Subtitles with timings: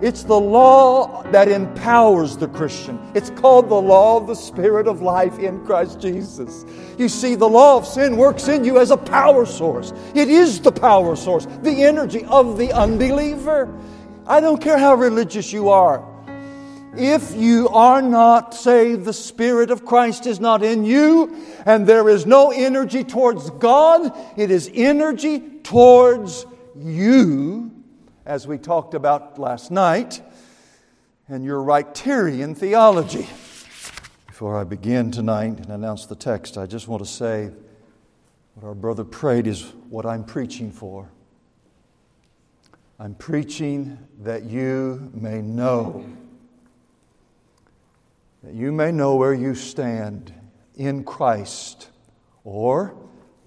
[0.00, 2.98] It's the law that empowers the Christian.
[3.14, 6.64] It's called the law of the Spirit of life in Christ Jesus.
[6.96, 9.92] You see, the law of sin works in you as a power source.
[10.14, 13.68] It is the power source, the energy of the unbeliever.
[14.26, 16.02] I don't care how religious you are.
[16.96, 21.36] If you are not saved, the Spirit of Christ is not in you,
[21.66, 27.69] and there is no energy towards God, it is energy towards you
[28.26, 30.22] as we talked about last night,
[31.28, 33.26] and your Wrighterian theology.
[34.26, 37.50] Before I begin tonight and announce the text, I just want to say
[38.54, 41.08] what our brother prayed is what I'm preaching for.
[42.98, 46.04] I'm preaching that you may know,
[48.42, 50.34] that you may know where you stand
[50.74, 51.88] in Christ
[52.44, 52.94] or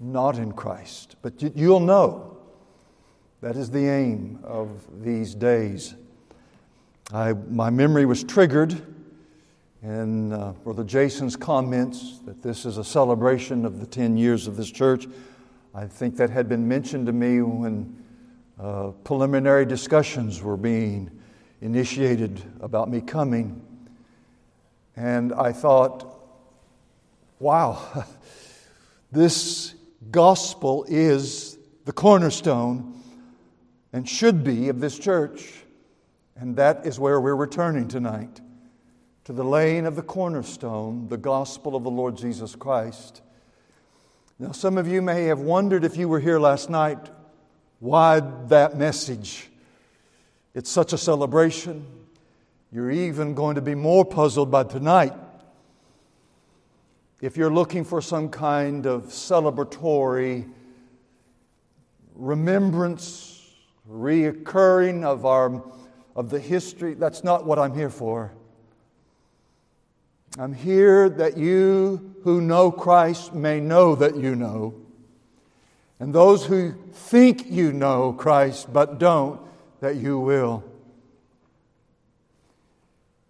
[0.00, 2.33] not in Christ, but you'll know
[3.44, 4.70] that is the aim of
[5.04, 5.94] these days.
[7.12, 8.74] I, my memory was triggered
[9.82, 14.56] in uh, Brother Jason's comments that this is a celebration of the 10 years of
[14.56, 15.06] this church.
[15.74, 18.02] I think that had been mentioned to me when
[18.58, 21.10] uh, preliminary discussions were being
[21.60, 23.60] initiated about me coming.
[24.96, 26.18] And I thought,
[27.40, 28.06] wow,
[29.12, 29.74] this
[30.10, 32.93] gospel is the cornerstone
[33.94, 35.52] and should be of this church.
[36.34, 38.40] And that is where we're returning tonight
[39.22, 43.22] to the laying of the cornerstone, the gospel of the Lord Jesus Christ.
[44.40, 46.98] Now, some of you may have wondered if you were here last night,
[47.78, 49.48] why that message?
[50.54, 51.86] It's such a celebration.
[52.72, 55.12] You're even going to be more puzzled by tonight.
[57.20, 60.50] If you're looking for some kind of celebratory
[62.16, 63.33] remembrance
[63.90, 65.62] reoccurring of, our,
[66.16, 66.94] of the history.
[66.94, 68.32] That's not what I'm here for.
[70.38, 74.74] I'm here that you who know Christ may know that you know.
[76.00, 79.40] And those who think you know Christ but don't,
[79.80, 80.64] that you will.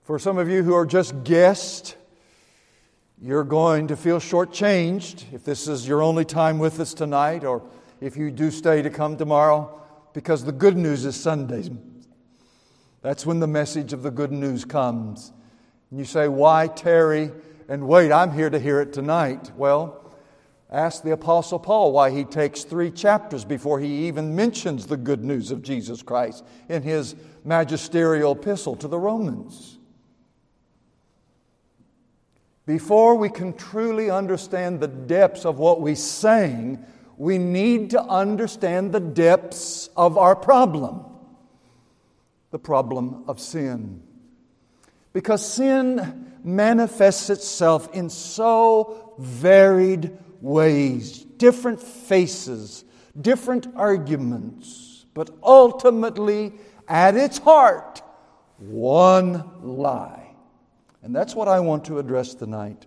[0.05, 1.95] For some of you who are just guests,
[3.21, 7.63] you're going to feel shortchanged if this is your only time with us tonight, or
[8.01, 9.84] if you do stay to come tomorrow
[10.15, 11.71] because the good news is Sundays.
[13.03, 15.31] That's when the message of the good news comes.
[15.91, 17.31] And you say, Why tarry
[17.69, 18.11] and wait?
[18.11, 19.53] I'm here to hear it tonight.
[19.57, 20.11] Well,
[20.71, 25.23] ask the Apostle Paul why he takes three chapters before he even mentions the good
[25.23, 27.15] news of Jesus Christ in his
[27.45, 29.79] magisterial epistle to the Romans.
[32.67, 36.87] Before we can truly understand the depths of what we sang,
[37.17, 41.05] we need to understand the depths of our problem
[42.55, 44.01] the problem of sin.
[45.13, 52.85] Because sin manifests itself in so varied ways, different faces,
[53.21, 56.53] different arguments, but ultimately,
[56.87, 58.03] at its heart,
[58.59, 60.33] one lie.
[61.03, 62.87] And that's what I want to address tonight.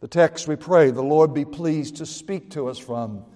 [0.00, 3.26] The text we pray the Lord be pleased to speak to us from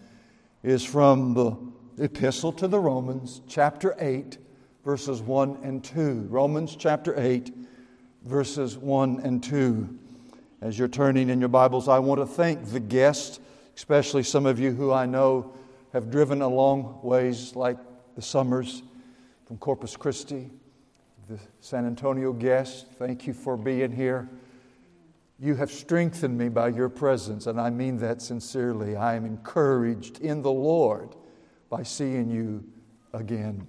[0.63, 1.57] is from the
[2.03, 4.39] Epistle to the Romans, chapter 8,
[4.85, 6.27] verses 1 and 2.
[6.29, 7.53] Romans chapter 8,
[8.25, 9.99] verses 1 and 2.
[10.61, 13.41] As you're turning in your Bibles, I want to thank the guests,
[13.77, 15.53] especially some of you who I know
[15.93, 17.79] have driven a long ways, like
[18.15, 18.83] the Summers
[19.47, 20.51] from Corpus Christi,
[21.29, 22.87] the San Antonio guests.
[22.99, 24.29] Thank you for being here.
[25.39, 28.97] You have strengthened me by your presence, and I mean that sincerely.
[28.97, 31.15] I am encouraged in the Lord
[31.69, 32.65] by seeing you
[33.13, 33.67] again.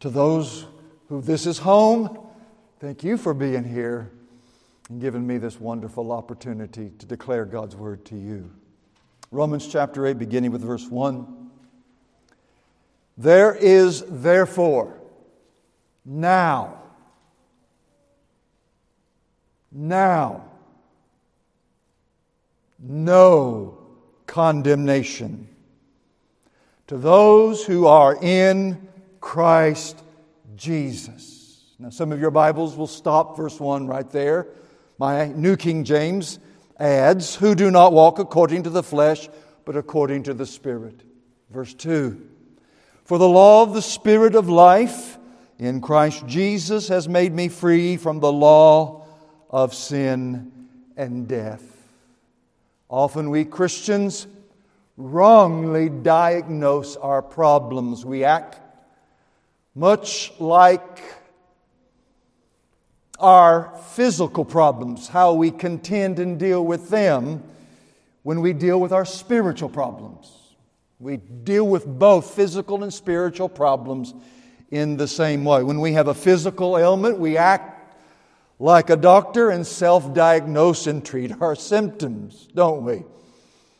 [0.00, 0.66] To those
[1.08, 2.18] who this is home,
[2.80, 4.10] thank you for being here
[4.88, 8.50] and giving me this wonderful opportunity to declare God's word to you.
[9.30, 11.50] Romans chapter 8, beginning with verse 1.
[13.18, 14.98] There is therefore
[16.06, 16.80] now
[19.72, 20.44] now
[22.78, 23.78] no
[24.26, 25.48] condemnation
[26.86, 28.88] to those who are in
[29.20, 30.02] Christ
[30.56, 31.64] Jesus.
[31.78, 34.46] Now, some of your Bibles will stop verse 1 right there.
[34.98, 36.38] My New King James
[36.78, 39.28] adds, Who do not walk according to the flesh,
[39.64, 41.02] but according to the Spirit.
[41.50, 42.20] Verse 2
[43.04, 45.18] For the law of the Spirit of life
[45.58, 48.97] in Christ Jesus has made me free from the law
[49.50, 50.52] of sin
[50.96, 51.62] and death.
[52.88, 54.26] Often we Christians
[54.96, 58.04] wrongly diagnose our problems.
[58.04, 58.60] We act
[59.74, 61.02] much like
[63.20, 67.42] our physical problems, how we contend and deal with them
[68.22, 70.32] when we deal with our spiritual problems.
[70.98, 74.14] We deal with both physical and spiritual problems
[74.70, 75.62] in the same way.
[75.62, 77.77] When we have a physical ailment, we act
[78.58, 83.04] like a doctor and self diagnose and treat our symptoms, don't we?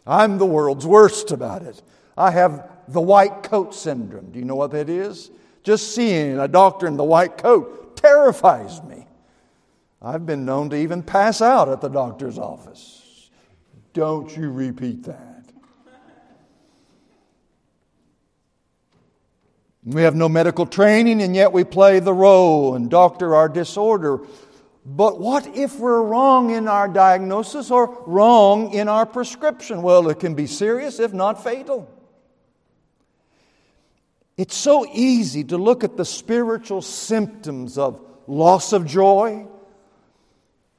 [0.06, 1.82] I'm the world's worst about it.
[2.16, 4.30] I have the white coat syndrome.
[4.32, 5.30] Do you know what that is?
[5.62, 9.06] Just seeing a doctor in the white coat terrifies me.
[10.00, 13.30] I've been known to even pass out at the doctor's office.
[13.92, 15.44] Don't you repeat that.
[19.84, 24.20] We have no medical training, and yet we play the role and doctor our disorder.
[24.90, 29.82] But what if we're wrong in our diagnosis or wrong in our prescription?
[29.82, 31.92] Well, it can be serious, if not fatal.
[34.38, 39.46] It's so easy to look at the spiritual symptoms of loss of joy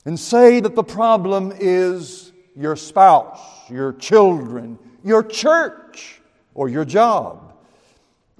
[0.05, 3.39] and say that the problem is your spouse,
[3.69, 6.19] your children, your church,
[6.55, 7.48] or your job.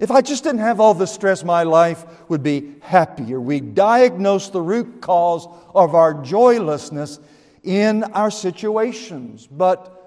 [0.00, 3.40] If I just didn't have all this stress, my life would be happier.
[3.40, 7.20] We diagnose the root cause of our joylessness
[7.62, 9.46] in our situations.
[9.46, 10.00] But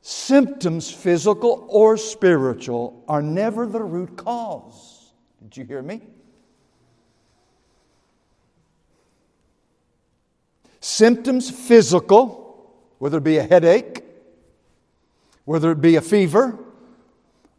[0.00, 5.12] Symptoms, physical or spiritual, are never the root cause.
[5.42, 6.00] Did you hear me?
[10.80, 14.02] Symptoms, physical, whether it be a headache,
[15.44, 16.58] whether it be a fever,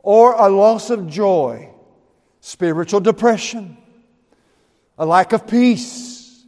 [0.04, 1.70] or a loss of joy,
[2.42, 3.78] spiritual depression,
[4.98, 6.46] a lack of peace,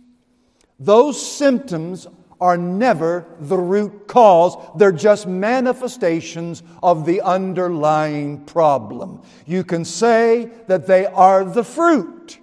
[0.79, 2.07] those symptoms
[2.39, 4.57] are never the root cause.
[4.75, 9.21] They're just manifestations of the underlying problem.
[9.45, 12.39] You can say that they are the fruit.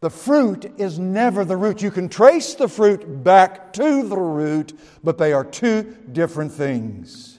[0.00, 1.80] The fruit is never the root.
[1.80, 7.31] You can trace the fruit back to the root, but they are two different things.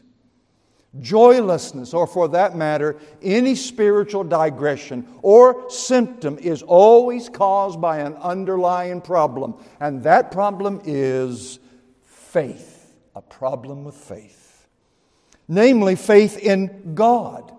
[0.99, 8.13] Joylessness, or for that matter, any spiritual digression or symptom is always caused by an
[8.15, 11.57] underlying problem, and that problem is
[12.03, 14.67] faith, a problem with faith.
[15.47, 17.51] Namely, faith in God.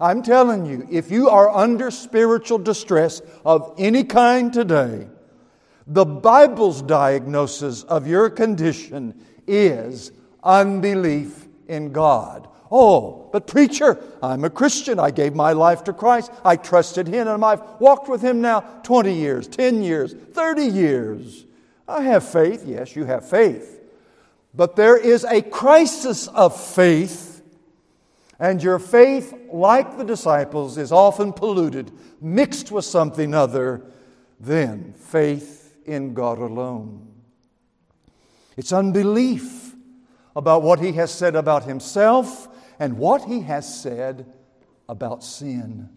[0.00, 5.06] I'm telling you, if you are under spiritual distress of any kind today,
[5.86, 9.14] the Bible's diagnosis of your condition
[9.46, 10.10] is
[10.42, 12.48] unbelief in God.
[12.70, 14.98] Oh, but preacher, I'm a Christian.
[14.98, 16.32] I gave my life to Christ.
[16.44, 21.44] I trusted Him and I've walked with Him now 20 years, 10 years, 30 years.
[21.86, 22.64] I have faith.
[22.66, 23.80] Yes, you have faith.
[24.54, 27.42] But there is a crisis of faith,
[28.38, 31.90] and your faith, like the disciples, is often polluted,
[32.20, 33.82] mixed with something other
[34.38, 37.08] than faith in God alone.
[38.56, 39.63] It's unbelief
[40.36, 42.48] about what he has said about himself
[42.78, 44.26] and what he has said
[44.88, 45.88] about sin.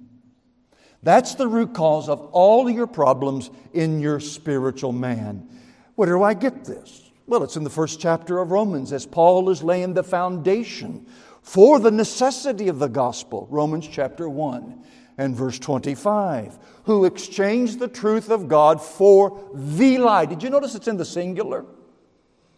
[1.03, 5.47] That's the root cause of all your problems in your spiritual man.
[5.95, 7.11] Where do I get this?
[7.27, 11.07] Well, it's in the first chapter of Romans as Paul is laying the foundation
[11.41, 13.47] for the necessity of the gospel.
[13.49, 14.83] Romans chapter 1
[15.17, 16.57] and verse 25.
[16.85, 20.25] Who exchanged the truth of God for the lie.
[20.25, 21.65] Did you notice it's in the singular?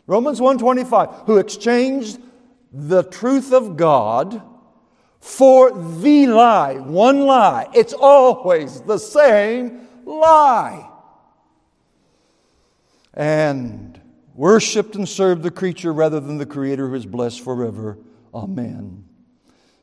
[0.09, 2.19] Romans 125, who exchanged
[2.73, 4.41] the truth of God
[5.19, 7.67] for the lie, one lie.
[7.75, 10.89] It's always the same lie.
[13.13, 14.01] And
[14.33, 17.99] worshiped and served the creature rather than the creator who is blessed forever.
[18.33, 19.03] Amen.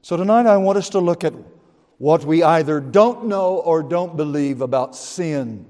[0.03, 1.35] So tonight I want us to look at
[1.99, 5.67] what we either don't know or don't believe about sin.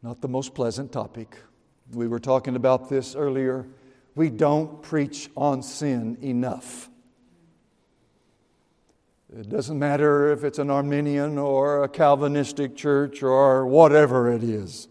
[0.00, 1.36] Not the most pleasant topic.
[1.92, 3.66] We were talking about this earlier.
[4.14, 6.88] We don't preach on sin enough.
[9.34, 14.88] It doesn't matter if it's an Arminian or a Calvinistic church or whatever it is.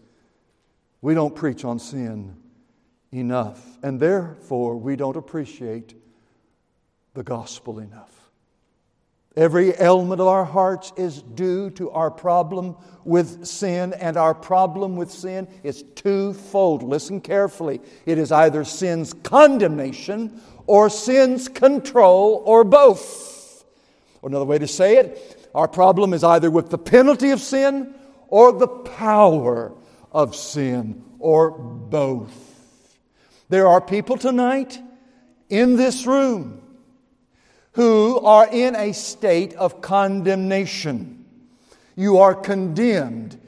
[1.00, 2.36] We don't preach on sin
[3.12, 3.78] enough.
[3.82, 5.94] And therefore, we don't appreciate
[7.14, 8.15] the gospel enough.
[9.36, 12.74] Every ailment of our hearts is due to our problem
[13.04, 16.82] with sin, and our problem with sin is twofold.
[16.82, 17.80] Listen carefully.
[18.06, 23.64] It is either sin's condemnation or sin's control, or both.
[24.22, 27.94] Or another way to say it, our problem is either with the penalty of sin
[28.28, 29.72] or the power
[30.12, 32.98] of sin, or both.
[33.48, 34.80] There are people tonight
[35.48, 36.62] in this room
[37.76, 41.26] who are in a state of condemnation.
[41.94, 43.38] You are condemned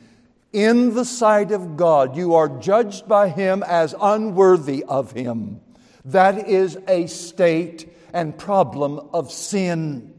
[0.52, 2.14] in the sight of God.
[2.14, 5.60] You are judged by Him as unworthy of Him.
[6.04, 10.14] That is a state and problem of sin.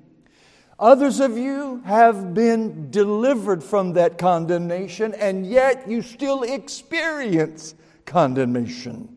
[0.79, 7.75] Others of you have been delivered from that condemnation, and yet you still experience
[8.07, 9.15] condemnation.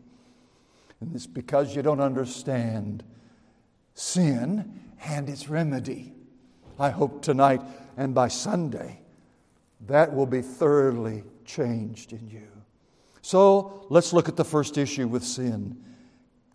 [1.01, 3.03] And it's because you don't understand
[3.93, 6.13] sin and its remedy.
[6.79, 7.61] I hope tonight
[7.97, 8.99] and by Sunday
[9.87, 12.47] that will be thoroughly changed in you.
[13.21, 15.83] So let's look at the first issue with sin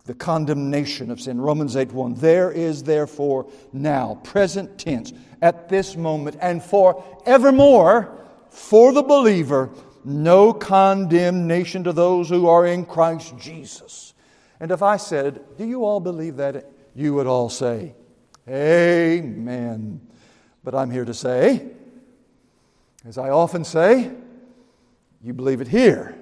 [0.05, 1.39] the condemnation of sin.
[1.39, 2.15] Romans 8 1.
[2.15, 8.17] There is therefore now, present tense, at this moment, and for evermore,
[8.49, 9.69] for the believer,
[10.03, 14.15] no condemnation to those who are in Christ Jesus.
[14.59, 16.71] And if I said, Do you all believe that?
[16.99, 17.95] You would all say,
[18.45, 20.01] Amen.
[20.65, 21.65] But I'm here to say,
[23.05, 24.11] as I often say,
[25.23, 26.21] you believe it here.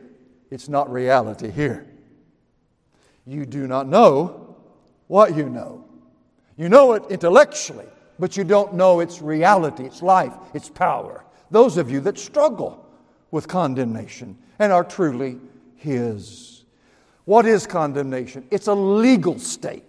[0.51, 1.87] It's not reality here.
[3.25, 4.55] You do not know
[5.07, 5.83] what you know.
[6.57, 7.87] You know it intellectually,
[8.19, 11.25] but you don't know its reality, its life, its power.
[11.49, 12.87] Those of you that struggle
[13.31, 15.39] with condemnation and are truly
[15.75, 16.65] His.
[17.25, 18.47] What is condemnation?
[18.51, 19.86] It's a legal state.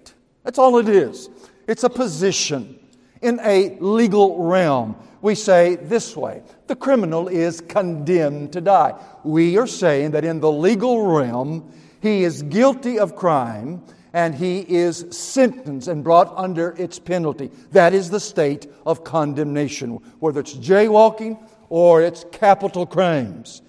[0.49, 1.29] That's all it is.
[1.67, 2.79] It's a position
[3.21, 4.97] in a legal realm.
[5.21, 8.99] We say this way the criminal is condemned to die.
[9.25, 13.83] We are saying that in the legal realm, he is guilty of crime
[14.15, 17.51] and he is sentenced and brought under its penalty.
[17.73, 23.61] That is the state of condemnation, whether it's jaywalking or it's capital crimes.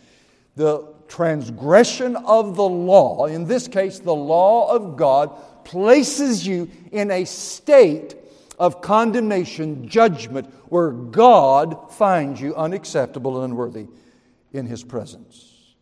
[0.56, 5.36] The transgression of the law, in this case, the law of God,
[5.70, 8.16] places you in a state
[8.58, 13.86] of condemnation, judgment, where God finds you unacceptable and unworthy
[14.52, 15.76] in His presence.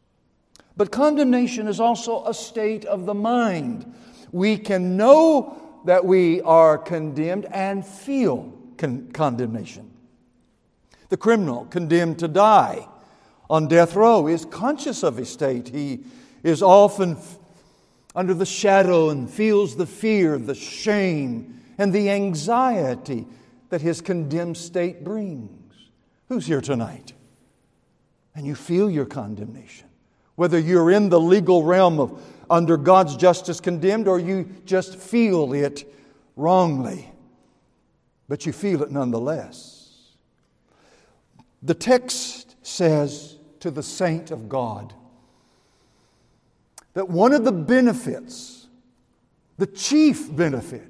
[0.76, 3.92] But condemnation is also a state of the mind.
[4.34, 9.90] We can know that we are condemned and feel con- condemnation.
[11.08, 12.90] The criminal condemned to die
[13.50, 15.70] on death row is conscious of his state.
[15.70, 16.04] He
[16.44, 17.16] is often
[18.18, 23.28] under the shadow and feels the fear, the shame, and the anxiety
[23.70, 25.76] that his condemned state brings.
[26.28, 27.14] Who's here tonight?
[28.34, 29.88] And you feel your condemnation.
[30.34, 32.20] Whether you're in the legal realm of
[32.50, 35.88] under God's justice condemned or you just feel it
[36.36, 37.12] wrongly,
[38.28, 40.16] but you feel it nonetheless.
[41.62, 44.96] The text says to the saint of God
[46.98, 48.66] that one of the benefits,
[49.60, 50.90] the chief benefit,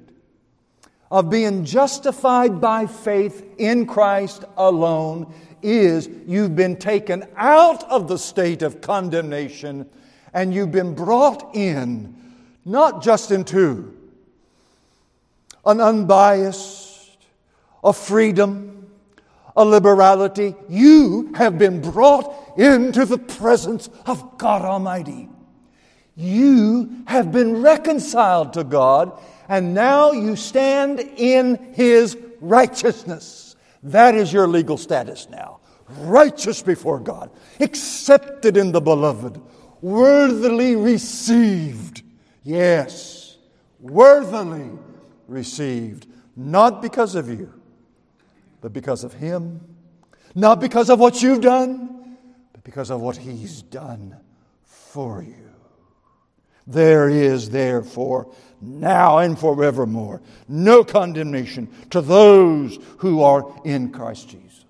[1.10, 8.16] of being justified by faith in Christ alone is you've been taken out of the
[8.16, 9.86] state of condemnation
[10.32, 12.16] and you've been brought in,
[12.64, 13.94] not just into
[15.66, 17.18] an unbiased,
[17.84, 18.90] a freedom,
[19.54, 20.54] a liberality.
[20.70, 25.28] You have been brought into the presence of God Almighty.
[26.18, 29.16] You have been reconciled to God,
[29.48, 33.54] and now you stand in His righteousness.
[33.84, 35.60] That is your legal status now.
[36.00, 39.40] Righteous before God, accepted in the beloved,
[39.80, 42.02] worthily received.
[42.42, 43.36] Yes,
[43.78, 44.70] worthily
[45.28, 46.08] received.
[46.34, 47.52] Not because of you,
[48.60, 49.60] but because of Him.
[50.34, 52.16] Not because of what you've done,
[52.52, 54.16] but because of what He's done
[54.64, 55.47] for you.
[56.68, 64.64] There is, therefore, now and forevermore, no condemnation to those who are in Christ Jesus.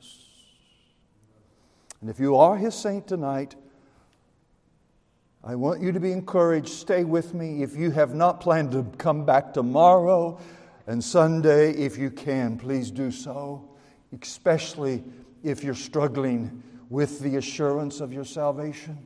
[2.01, 3.57] And if you are his saint tonight,
[5.43, 6.69] I want you to be encouraged.
[6.69, 7.65] Stay with me.
[7.65, 10.39] If you have not planned to come back tomorrow
[10.87, 13.69] and Sunday, if you can, please do so,
[14.23, 15.03] especially
[15.43, 18.99] if you're struggling with the assurance of your salvation.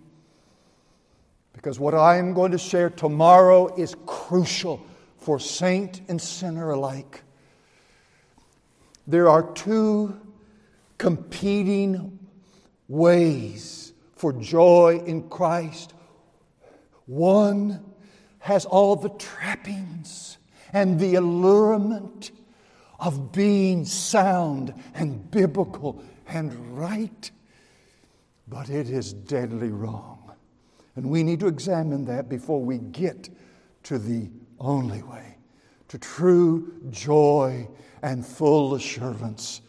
[1.52, 4.84] Because what I'm going to share tomorrow is crucial
[5.18, 7.22] for saint and sinner alike.
[9.06, 10.20] There are two
[10.98, 12.18] competing
[12.88, 15.94] ways for joy in Christ.
[17.06, 17.84] One
[18.38, 20.38] has all the trappings
[20.72, 22.30] and the allurement
[22.98, 27.30] of being sound and biblical and right,
[28.46, 30.11] but it is deadly wrong.
[30.96, 33.28] And we need to examine that before we get
[33.84, 35.36] to the only way
[35.88, 37.68] to true joy
[38.02, 39.60] and full assurance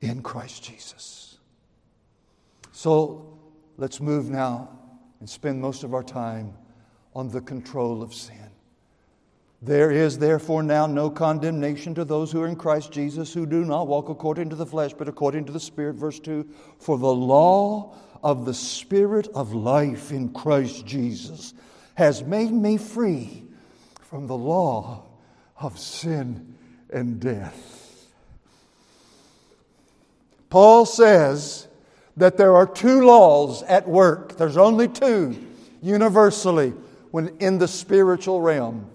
[0.00, 1.38] in Christ Jesus.
[2.72, 3.38] So
[3.76, 4.70] let's move now
[5.20, 6.54] and spend most of our time
[7.14, 8.50] on the control of sin.
[9.62, 13.64] There is therefore now no condemnation to those who are in Christ Jesus, who do
[13.64, 15.96] not walk according to the flesh, but according to the Spirit.
[15.96, 16.46] Verse 2
[16.78, 21.54] For the law of the Spirit of life in Christ Jesus
[21.94, 23.42] has made me free
[24.02, 25.04] from the law
[25.58, 26.54] of sin
[26.90, 28.06] and death.
[30.50, 31.66] Paul says
[32.16, 34.36] that there are two laws at work.
[34.36, 35.36] There's only two
[35.82, 36.70] universally
[37.10, 38.90] when in the spiritual realm.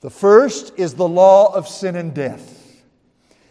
[0.00, 2.65] The first is the law of sin and death.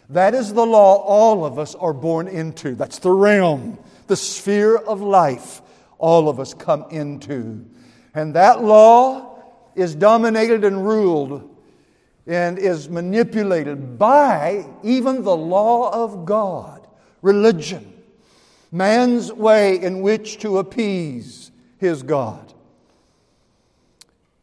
[0.09, 2.75] That is the law all of us are born into.
[2.75, 5.61] That's the realm, the sphere of life
[5.97, 7.65] all of us come into.
[8.13, 9.43] And that law
[9.75, 11.51] is dominated and ruled
[12.27, 16.87] and is manipulated by even the law of God,
[17.21, 17.93] religion,
[18.71, 22.53] man's way in which to appease his God.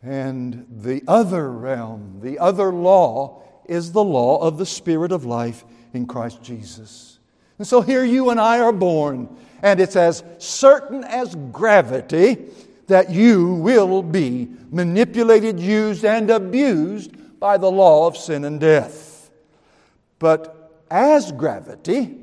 [0.03, 5.65] And the other realm, the other law, is the law of the Spirit of life
[5.93, 7.19] in Christ Jesus.
[7.59, 9.29] And so here you and I are born,
[9.63, 12.39] and it's as certain as gravity
[12.89, 19.31] that you will be manipulated, used, and abused by the law of sin and death.
[20.19, 22.19] But as gravity,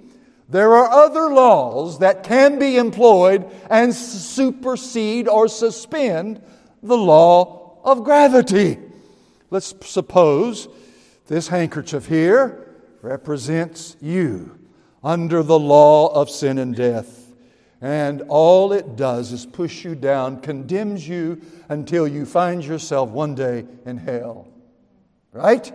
[0.48, 6.42] there are other laws that can be employed and supersede or suspend
[6.82, 8.78] the law of gravity.
[9.52, 10.68] Let's suppose
[11.30, 12.68] this handkerchief here
[13.04, 14.60] represents you
[15.04, 17.32] under the law of sin and death.
[17.82, 23.36] And all it does is push you down, condemns you until you find yourself one
[23.36, 24.48] day in hell.
[25.32, 25.72] Right?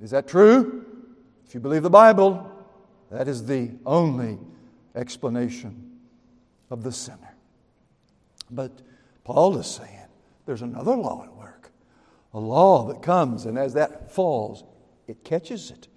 [0.00, 0.86] Is that true?
[1.46, 2.50] If you believe the Bible,
[3.10, 4.38] that is the only
[4.96, 5.98] explanation
[6.70, 7.36] of the sinner.
[8.50, 8.72] But
[9.22, 10.08] Paul is saying,
[10.46, 11.28] there's another law.
[12.32, 14.64] A law that comes, and as that falls,
[15.08, 15.88] it catches it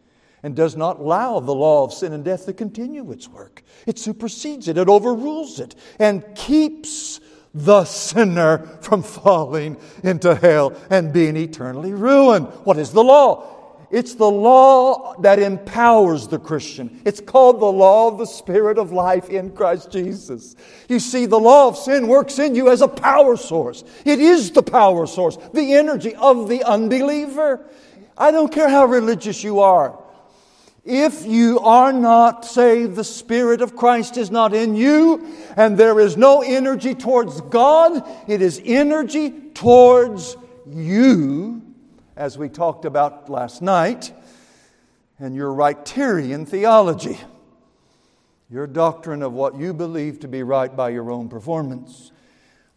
[0.42, 3.64] and does not allow the law of sin and death to continue its work.
[3.88, 7.22] It supersedes it, it overrules it, and keeps
[7.54, 12.48] the sinner from falling into hell and being eternally ruined.
[12.66, 13.63] What is the law?
[13.94, 17.00] It's the law that empowers the Christian.
[17.06, 20.56] It's called the law of the Spirit of life in Christ Jesus.
[20.90, 23.84] You see, the law of sin works in you as a power source.
[24.04, 27.64] It is the power source, the energy of the unbeliever.
[28.18, 30.04] I don't care how religious you are.
[30.84, 35.24] If you are not saved, the Spirit of Christ is not in you,
[35.56, 40.36] and there is no energy towards God, it is energy towards
[40.68, 41.62] you
[42.16, 44.14] as we talked about last night,
[45.20, 47.20] and your Wrighterian theology,
[48.50, 52.12] your doctrine of what you believe to be right by your own performance.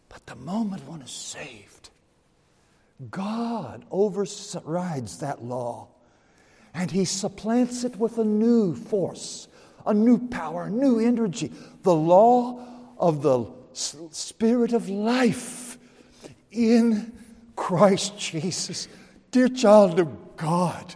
[0.09, 1.89] But the moment one is saved,
[3.11, 5.89] God overrides that law
[6.73, 9.47] and He supplants it with a new force,
[9.85, 11.51] a new power, a new energy,
[11.83, 12.63] the law
[12.97, 15.77] of the Spirit of life
[16.51, 17.13] in
[17.55, 18.87] Christ Jesus.
[19.37, 20.95] Dear child of God,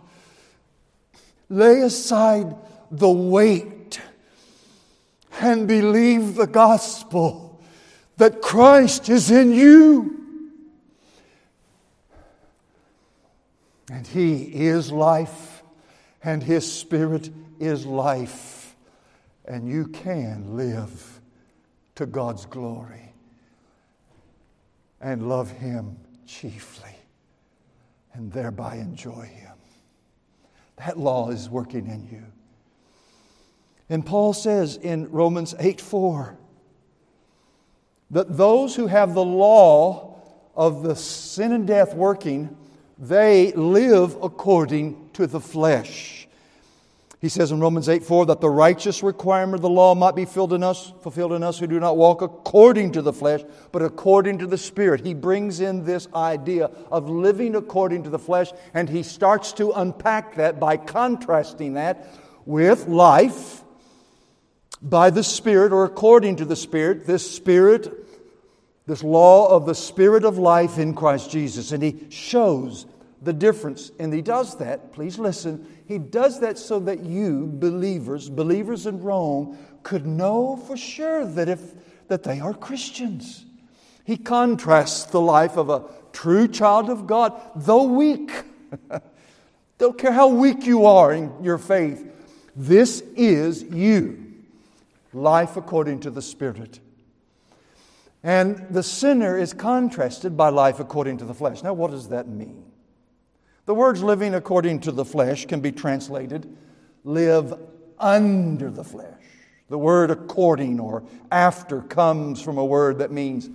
[1.47, 2.55] lay aside
[2.89, 4.01] the weight
[5.39, 7.61] and believe the gospel
[8.17, 10.25] that Christ is in you.
[13.91, 15.61] And He is life,
[16.23, 18.75] and His Spirit is life,
[19.45, 21.21] and you can live
[21.93, 23.13] to God's glory
[24.99, 26.90] and love Him chiefly
[28.13, 29.51] and thereby enjoy Him.
[30.77, 32.23] That law is working in you.
[33.89, 36.37] And Paul says in Romans 8 4
[38.11, 40.21] that those who have the law
[40.55, 42.55] of the sin and death working,
[42.97, 46.20] they live according to the flesh.
[47.21, 50.25] He says in Romans 8 4 that the righteous requirement of the law might be
[50.25, 53.83] filled in us, fulfilled in us who do not walk according to the flesh, but
[53.83, 55.05] according to the Spirit.
[55.05, 59.71] He brings in this idea of living according to the flesh, and he starts to
[59.71, 62.11] unpack that by contrasting that
[62.47, 63.63] with life
[64.81, 67.05] by the Spirit or according to the Spirit.
[67.05, 67.93] This Spirit,
[68.87, 71.71] this law of the Spirit of life in Christ Jesus.
[71.71, 72.87] And he shows
[73.21, 73.91] the difference.
[73.99, 79.01] And he does that, please listen, he does that so that you, believers, believers in
[79.01, 81.59] Rome, could know for sure that, if,
[82.07, 83.45] that they are Christians.
[84.03, 88.31] He contrasts the life of a true child of God, though weak,
[89.81, 92.07] Don't care how weak you are in your faith.
[92.55, 94.31] This is you.
[95.11, 96.79] Life according to the Spirit.
[98.23, 101.63] And the sinner is contrasted by life according to the flesh.
[101.63, 102.70] Now, what does that mean?
[103.65, 106.57] The words living according to the flesh can be translated
[107.03, 107.53] live
[107.99, 109.07] under the flesh.
[109.69, 113.47] The word according or after comes from a word that means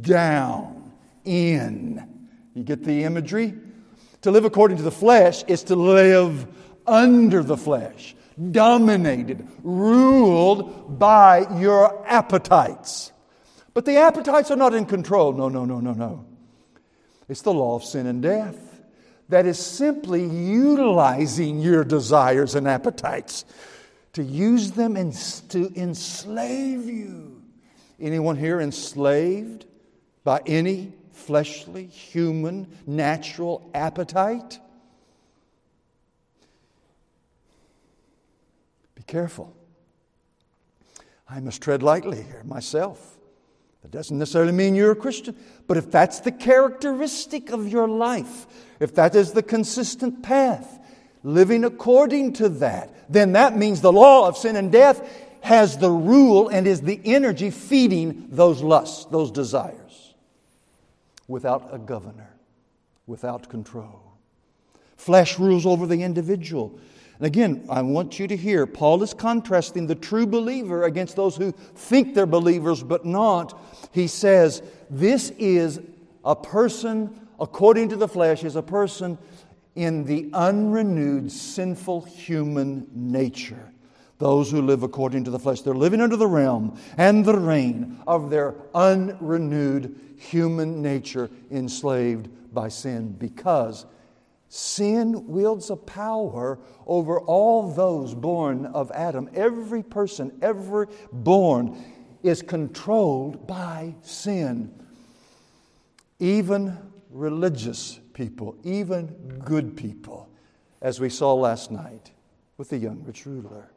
[0.00, 0.92] down,
[1.24, 2.28] in.
[2.54, 3.54] You get the imagery?
[4.22, 6.46] To live according to the flesh is to live
[6.86, 8.14] under the flesh,
[8.50, 13.12] dominated, ruled by your appetites.
[13.74, 15.32] But the appetites are not in control.
[15.32, 16.26] No, no, no, no, no.
[17.28, 18.71] It's the law of sin and death
[19.32, 23.46] that is simply utilizing your desires and appetites
[24.12, 25.14] to use them and
[25.48, 27.40] to enslave you.
[27.98, 29.64] Anyone here enslaved
[30.22, 34.58] by any fleshly, human, natural appetite.
[38.94, 39.56] Be careful.
[41.26, 43.16] I must tread lightly here myself.
[43.80, 45.34] That doesn't necessarily mean you're a Christian,
[45.66, 48.46] but if that's the characteristic of your life,
[48.82, 50.80] if that is the consistent path,
[51.22, 55.08] living according to that, then that means the law of sin and death
[55.42, 60.14] has the rule and is the energy feeding those lusts, those desires
[61.28, 62.34] without a governor,
[63.06, 64.00] without control.
[64.96, 66.78] Flesh rules over the individual.
[67.18, 71.36] And again, I want you to hear Paul is contrasting the true believer against those
[71.36, 73.58] who think they're believers but not.
[73.92, 75.80] He says, This is
[76.24, 79.18] a person, according to the flesh, is a person
[79.74, 83.72] in the unrenewed sinful human nature.
[84.18, 87.98] Those who live according to the flesh, they're living under the realm and the reign
[88.06, 93.84] of their unrenewed human nature enslaved by sin because
[94.48, 99.28] sin wields a power over all those born of Adam.
[99.34, 101.82] Every person, ever born,
[102.22, 104.72] is controlled by sin.
[106.20, 109.06] Even religious people, even
[109.44, 110.28] good people,
[110.80, 112.10] as we saw last night
[112.56, 113.70] with the young rich ruler.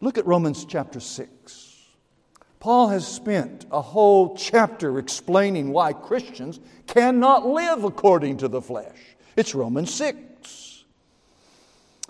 [0.00, 1.68] Look at Romans chapter 6.
[2.60, 8.98] Paul has spent a whole chapter explaining why Christians cannot live according to the flesh.
[9.36, 10.84] It's Romans 6.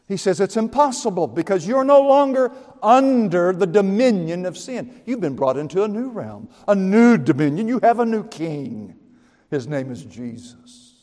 [0.09, 2.53] He says it's impossible because you're no longer
[2.83, 5.01] under the dominion of sin.
[5.07, 7.67] You've been brought into a new realm, a new dominion.
[7.69, 8.99] You have a new king.
[9.53, 10.95] His name is Jesus.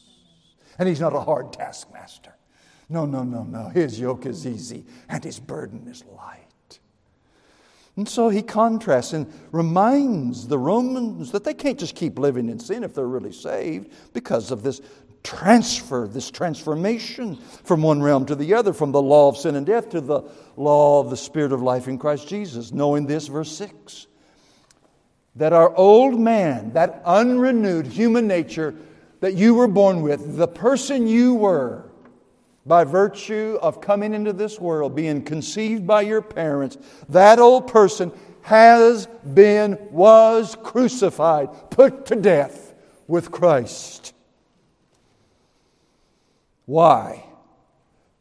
[0.79, 2.33] And he's not a hard taskmaster.
[2.89, 3.69] No, no, no, no.
[3.69, 6.79] His yoke is easy and his burden is light.
[7.95, 12.57] And so he contrasts and reminds the Romans that they can't just keep living in
[12.57, 14.81] sin if they're really saved because of this
[15.21, 17.35] transfer, this transformation
[17.65, 20.23] from one realm to the other, from the law of sin and death to the
[20.55, 22.71] law of the Spirit of life in Christ Jesus.
[22.71, 24.07] Knowing this, verse 6
[25.35, 28.75] that our old man, that unrenewed human nature
[29.19, 31.85] that you were born with, the person you were,
[32.65, 36.77] by virtue of coming into this world, being conceived by your parents,
[37.09, 38.11] that old person
[38.41, 42.73] has been, was crucified, put to death
[43.07, 44.13] with Christ.
[46.65, 47.25] Why?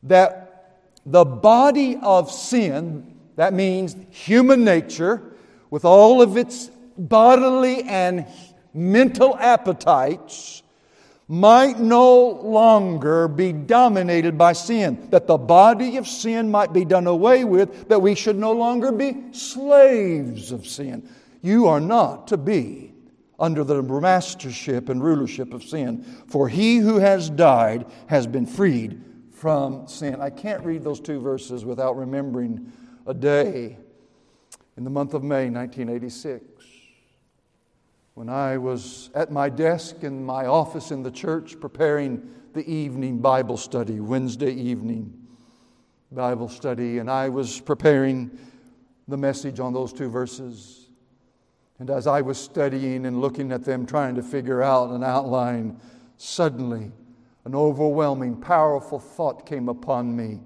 [0.04, 5.22] That the body of sin, that means human nature,
[5.70, 8.26] with all of its bodily and
[8.74, 10.62] mental appetites,
[11.30, 17.06] might no longer be dominated by sin, that the body of sin might be done
[17.06, 21.06] away with, that we should no longer be slaves of sin.
[21.42, 22.94] You are not to be
[23.38, 29.00] under the mastership and rulership of sin, for he who has died has been freed
[29.30, 30.20] from sin.
[30.20, 32.72] I can't read those two verses without remembering
[33.06, 33.76] a day
[34.76, 36.57] in the month of May 1986
[38.18, 43.18] when I was at my desk in my office in the church preparing the evening
[43.18, 45.16] Bible study, Wednesday evening
[46.10, 48.36] Bible study, and I was preparing
[49.06, 50.88] the message on those two verses.
[51.78, 55.80] And as I was studying and looking at them, trying to figure out an outline,
[56.16, 56.90] suddenly
[57.44, 60.40] an overwhelming, powerful thought came upon me.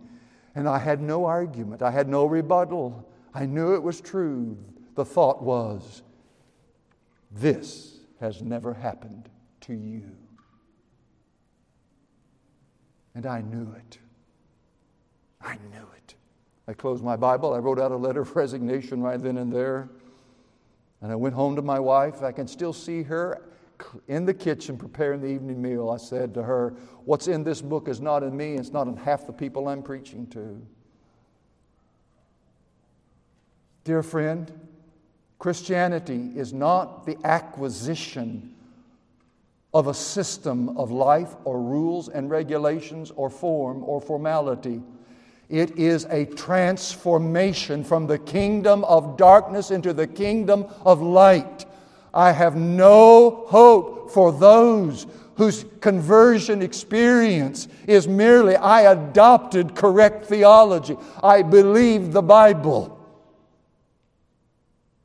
[0.54, 3.08] And I had no argument, I had no rebuttal.
[3.32, 4.58] I knew it was true.
[4.94, 6.02] The thought was,
[7.32, 9.28] this has never happened
[9.62, 10.02] to you.
[13.14, 13.98] And I knew it.
[15.40, 16.14] I knew it.
[16.68, 17.52] I closed my Bible.
[17.52, 19.88] I wrote out a letter of resignation right then and there.
[21.00, 22.22] And I went home to my wife.
[22.22, 23.42] I can still see her
[24.08, 27.88] in the kitchen preparing the evening meal, I said to her, What's in this book
[27.88, 30.64] is not in me, it's not in half the people I'm preaching to.
[33.84, 34.52] Dear friend,
[35.42, 38.54] Christianity is not the acquisition
[39.74, 44.80] of a system of life or rules and regulations or form or formality.
[45.48, 51.64] It is a transformation from the kingdom of darkness into the kingdom of light.
[52.14, 60.96] I have no hope for those whose conversion experience is merely I adopted correct theology.
[61.20, 63.01] I believe the Bible.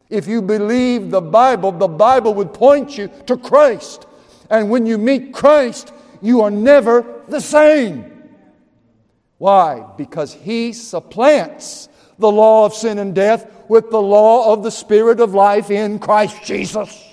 [0.10, 4.06] If you believe the Bible, the Bible would point you to Christ.
[4.50, 5.92] And when you meet Christ,
[6.22, 8.14] you are never the same.
[9.38, 9.86] Why?
[9.98, 15.20] Because He supplants the law of sin and death with the law of the Spirit
[15.20, 17.04] of life in Christ Jesus.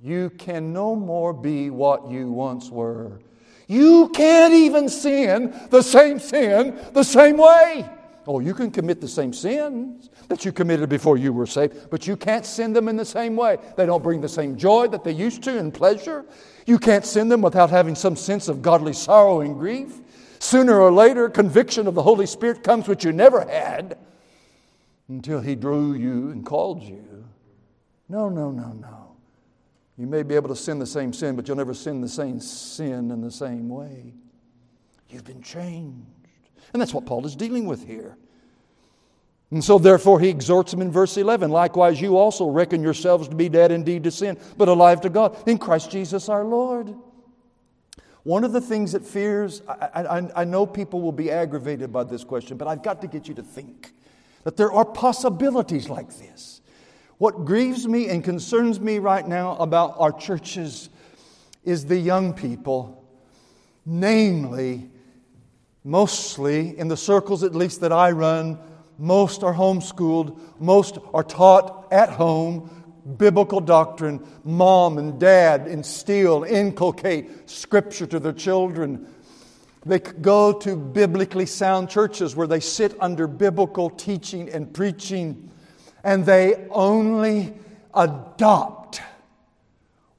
[0.00, 3.20] You can no more be what you once were.
[3.68, 7.88] You can't even sin the same sin the same way.
[8.26, 12.06] Oh, you can commit the same sins that you committed before you were saved, but
[12.06, 13.58] you can't sin them in the same way.
[13.76, 16.24] They don't bring the same joy that they used to and pleasure.
[16.66, 20.00] You can't sin them without having some sense of godly sorrow and grief.
[20.38, 23.98] Sooner or later, conviction of the Holy Spirit comes, which you never had
[25.08, 27.24] until He drew you and called you.
[28.08, 29.16] No, no, no, no.
[29.98, 32.40] You may be able to sin the same sin, but you'll never sin the same
[32.40, 34.14] sin in the same way.
[35.08, 36.21] You've been changed.
[36.72, 38.16] And that's what Paul is dealing with here.
[39.50, 43.36] And so, therefore, he exhorts them in verse 11 likewise, you also reckon yourselves to
[43.36, 46.94] be dead indeed to sin, but alive to God in Christ Jesus our Lord.
[48.22, 52.04] One of the things that fears, I, I, I, know people will be aggravated by
[52.04, 53.92] this question, but I've got to get you to think
[54.44, 56.60] that there are possibilities like this.
[57.18, 60.88] What grieves me and concerns me right now about our churches
[61.64, 63.04] is the young people,
[63.84, 64.88] namely
[65.84, 68.58] Mostly, in the circles at least that I run,
[68.98, 72.70] most are homeschooled, most are taught at home
[73.16, 74.24] biblical doctrine.
[74.44, 79.06] Mom and dad instill, inculcate scripture to their children.
[79.84, 85.50] They go to biblically sound churches where they sit under biblical teaching and preaching,
[86.04, 87.54] and they only
[87.92, 89.02] adopt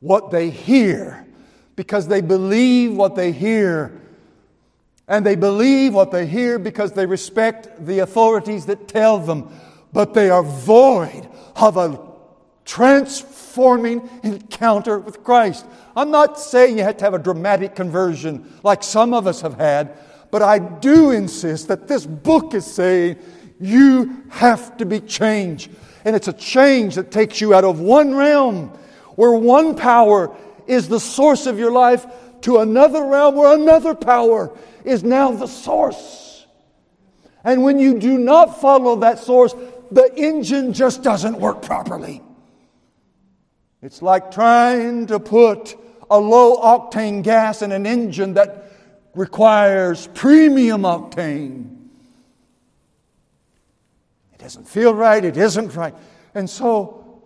[0.01, 1.25] what they hear
[1.77, 4.01] because they believe what they hear
[5.07, 9.49] and they believe what they hear because they respect the authorities that tell them,
[9.91, 11.99] but they are void of a
[12.65, 15.65] transforming encounter with Christ.
[15.95, 19.55] I'm not saying you have to have a dramatic conversion like some of us have
[19.55, 19.97] had,
[20.31, 23.17] but I do insist that this book is saying
[23.59, 25.69] you have to be changed.
[26.05, 28.69] And it's a change that takes you out of one realm
[29.15, 30.35] where one power
[30.65, 32.05] is the source of your life
[32.41, 36.45] to another realm where another power is now the source.
[37.43, 39.53] And when you do not follow that source,
[39.91, 42.21] the engine just doesn't work properly.
[43.81, 45.75] It's like trying to put
[46.09, 48.71] a low octane gas in an engine that
[49.13, 51.87] requires premium octane.
[54.33, 55.93] It doesn't feel right, it isn't right.
[56.33, 57.21] And so,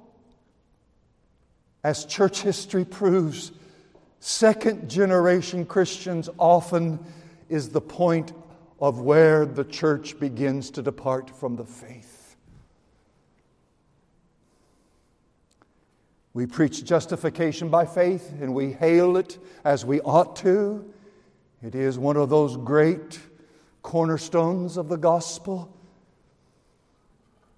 [1.83, 3.51] as church history proves,
[4.19, 6.99] second generation Christians often
[7.49, 8.33] is the point
[8.79, 12.35] of where the church begins to depart from the faith.
[16.33, 20.93] We preach justification by faith and we hail it as we ought to.
[21.63, 23.19] It is one of those great
[23.81, 25.73] cornerstones of the gospel.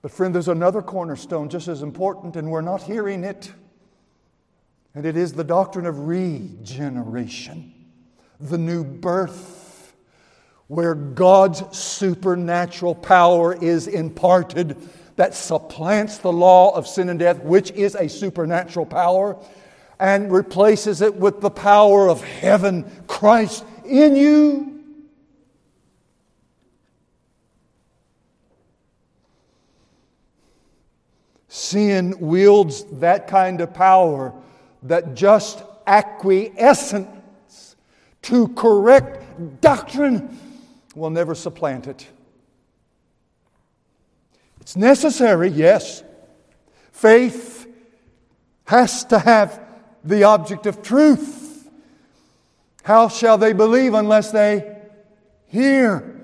[0.01, 3.51] But, friend, there's another cornerstone just as important, and we're not hearing it.
[4.95, 7.73] And it is the doctrine of regeneration,
[8.39, 9.58] the new birth
[10.69, 14.77] where God's supernatural power is imparted
[15.15, 19.35] that supplants the law of sin and death, which is a supernatural power,
[19.99, 24.83] and replaces it with the power of heaven, Christ in you.
[31.47, 34.33] Sin wields that kind of power
[34.83, 37.75] that just acquiescence
[38.21, 40.37] to correct doctrine
[40.95, 42.07] will never supplant it.
[44.61, 46.03] It's necessary, yes.
[46.91, 47.67] Faith
[48.65, 49.61] has to have
[50.03, 51.69] the object of truth.
[52.83, 54.77] How shall they believe unless they
[55.47, 56.15] hear?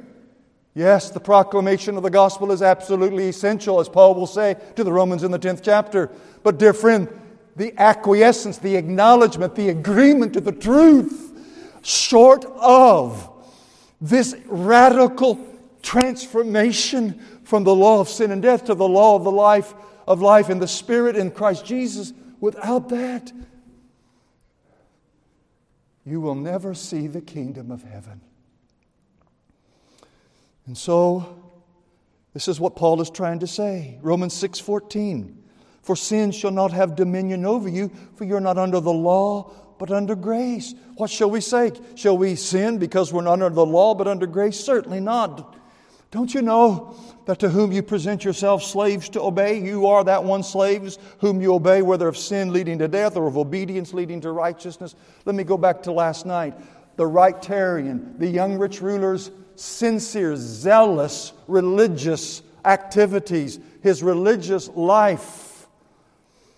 [0.73, 4.91] Yes, the proclamation of the gospel is absolutely essential, as Paul will say to the
[4.91, 6.11] Romans in the 10th chapter.
[6.43, 7.07] But, dear friend,
[7.55, 11.31] the acquiescence, the acknowledgement, the agreement to the truth,
[11.81, 13.31] short of
[14.09, 15.39] this radical
[15.81, 19.73] transformation from the law of sin and death to the law of the life
[20.07, 22.13] of life in the Spirit in Christ Jesus.
[22.39, 23.31] Without that,
[26.05, 28.21] you will never see the kingdom of heaven.
[30.67, 31.41] And so,
[32.33, 33.97] this is what Paul is trying to say.
[34.01, 35.41] Romans 6:14.
[35.81, 39.91] For sin shall not have dominion over you, for you're not under the law, but
[39.91, 40.73] under grace.
[40.95, 41.71] What shall we say?
[41.95, 44.59] Shall we sin because we're not under the law, but under grace?
[44.59, 45.55] Certainly not.
[46.11, 50.23] Don't you know that to whom you present yourselves slaves to obey, you are that
[50.23, 54.21] one slaves whom you obey, whether of sin leading to death or of obedience leading
[54.21, 54.95] to righteousness?
[55.25, 56.53] Let me go back to last night.
[56.95, 65.67] The Rightarian, the young rich ruler's sincere, zealous religious activities, his religious life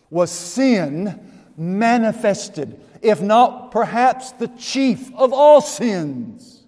[0.10, 1.20] was sin
[1.58, 6.66] manifested, if not perhaps the chief of all sins.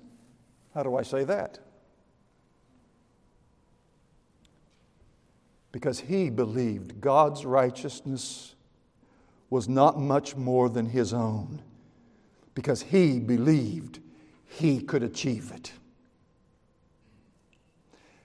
[0.73, 1.59] How do I say that?
[5.71, 8.55] Because he believed God's righteousness
[9.49, 11.61] was not much more than his own,
[12.53, 13.99] because he believed
[14.45, 15.71] he could achieve it.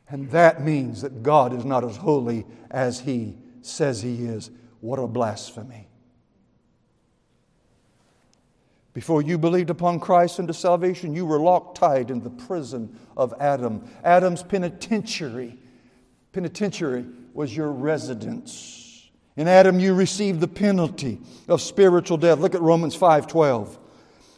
[0.09, 4.51] And that means that God is not as holy as he says he is.
[4.81, 5.89] What a blasphemy.
[8.95, 13.35] Before you believed upon Christ unto salvation, you were locked tight in the prison of
[13.41, 13.85] Adam.
[14.05, 15.59] Adam's penitentiary,
[16.33, 17.05] penitentiary
[17.35, 19.11] was your residence.
[19.37, 22.39] In Adam you received the penalty of spiritual death.
[22.39, 23.79] Look at Romans 5:12.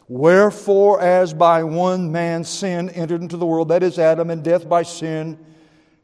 [0.07, 4.67] Wherefore as by one man sin entered into the world, that is Adam, and death
[4.67, 5.37] by sin,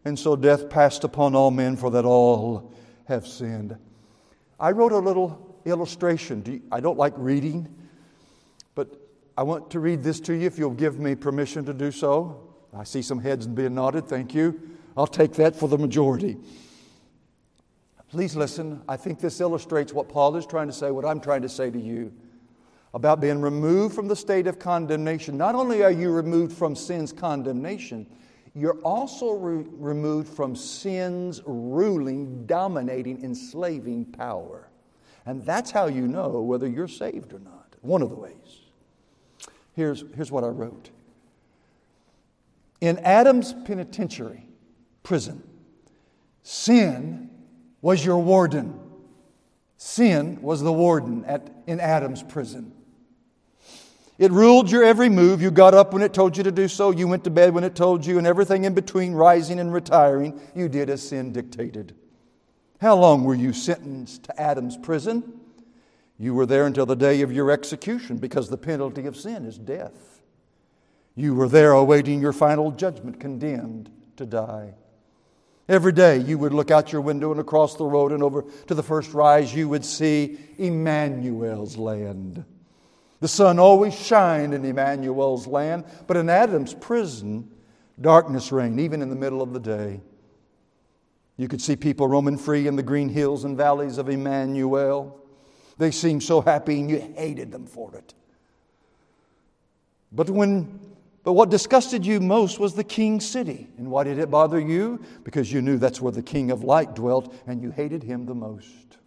[0.06, 2.72] and so death passed upon all men, for that all
[3.06, 3.76] have sinned.
[4.60, 6.62] I wrote a little illustration.
[6.72, 7.68] I don't like reading,
[9.36, 12.56] I want to read this to you if you'll give me permission to do so.
[12.76, 14.08] I see some heads being nodded.
[14.08, 14.60] Thank you.
[14.96, 16.38] I'll take that for the majority.
[18.10, 18.84] Please listen.
[18.88, 21.72] I think this illustrates what Paul is trying to say, what I'm trying to say
[21.72, 22.14] to you
[22.94, 25.36] about being removed from the state of condemnation.
[25.36, 28.06] Not only are you removed from sin's condemnation,
[28.54, 34.70] you're also re- removed from sin's ruling, dominating, enslaving power.
[35.26, 37.76] And that's how you know whether you're saved or not.
[37.82, 38.63] One of the ways.
[39.74, 40.90] Here's, here's what I wrote
[42.80, 44.48] In Adam's penitentiary,
[45.04, 45.44] prison,
[46.42, 47.30] sin
[47.82, 48.80] was your warden.
[49.78, 52.72] Sin was the warden at, in Adam's prison.
[54.18, 55.42] It ruled your every move.
[55.42, 56.92] You got up when it told you to do so.
[56.92, 60.40] You went to bed when it told you, and everything in between, rising and retiring,
[60.56, 61.96] you did as sin dictated.
[62.80, 65.42] How long were you sentenced to Adam's prison?
[66.18, 69.58] You were there until the day of your execution because the penalty of sin is
[69.58, 70.22] death.
[71.16, 74.74] You were there awaiting your final judgment, condemned to die.
[75.70, 78.76] Every day you would look out your window and across the road and over to
[78.76, 82.44] the first rise, you would see Emmanuel's land.
[83.22, 87.50] The sun always shined in Emmanuel's land, but in Adam's prison,
[88.02, 90.02] darkness reigned, even in the middle of the day.
[91.38, 95.23] You could see people roaming free in the green hills and valleys of Emmanuel.
[95.78, 98.14] They seemed so happy and you hated them for it.
[100.12, 100.80] But when
[101.24, 103.70] but what disgusted you most was the king's city.
[103.78, 105.00] And why did it bother you?
[105.24, 108.36] Because you knew that's where the king of light dwelt and you hated him the
[108.36, 108.98] most.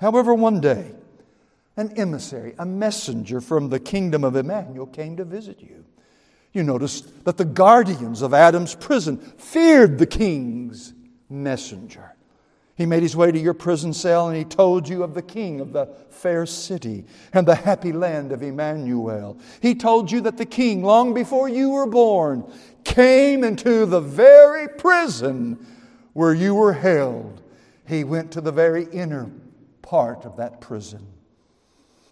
[0.00, 0.92] However, one day,
[1.76, 5.84] an emissary, a messenger from the kingdom of Emmanuel came to visit you.
[6.52, 10.94] You noticed that the guardians of Adam's prison feared the king's
[11.28, 12.15] messenger.
[12.76, 15.60] He made his way to your prison cell and he told you of the king
[15.60, 19.38] of the fair city and the happy land of Emmanuel.
[19.62, 22.44] He told you that the king, long before you were born,
[22.84, 25.66] came into the very prison
[26.12, 27.42] where you were held.
[27.88, 29.30] He went to the very inner
[29.80, 31.06] part of that prison.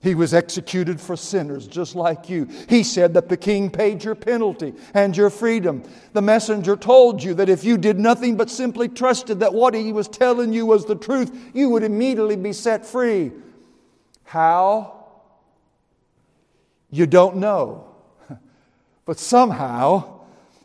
[0.05, 2.47] He was executed for sinners just like you.
[2.68, 5.83] He said that the king paid your penalty and your freedom.
[6.12, 9.95] The messenger told you that if you did nothing but simply trusted that what he
[9.95, 13.33] was telling you was the truth, you would immediately be set free.
[14.24, 15.07] How?
[16.91, 17.89] You don't know.
[19.07, 20.14] But somehow,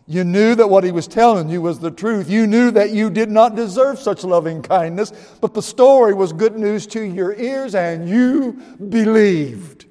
[0.09, 2.31] you knew that what he was telling you was the truth.
[2.31, 6.57] You knew that you did not deserve such loving kindness, but the story was good
[6.57, 8.53] news to your ears and you
[8.89, 9.85] believed.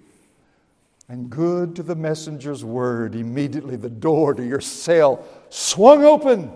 [1.09, 6.51] And good to the messenger's word, immediately the door to your cell swung open,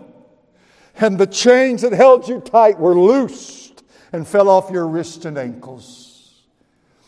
[0.97, 5.37] and the chains that held you tight were loosed and fell off your wrists and
[5.37, 6.43] ankles.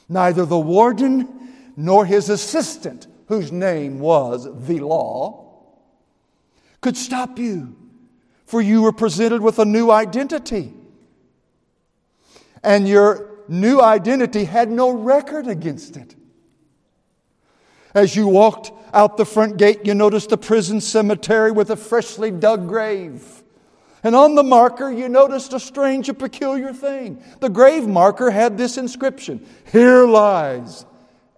[0.08, 5.45] Neither the warden nor his assistant, whose name was the law,
[6.86, 7.75] could stop you,
[8.45, 10.71] for you were presented with a new identity.
[12.61, 16.15] And your new identity had no record against it.
[17.95, 22.29] As you walked out the front gate, you noticed the prison cemetery with a freshly
[22.29, 23.41] dug grave.
[24.03, 27.19] And on the marker, you noticed a strange and peculiar thing.
[27.39, 30.86] The grave marker had this inscription Here lies.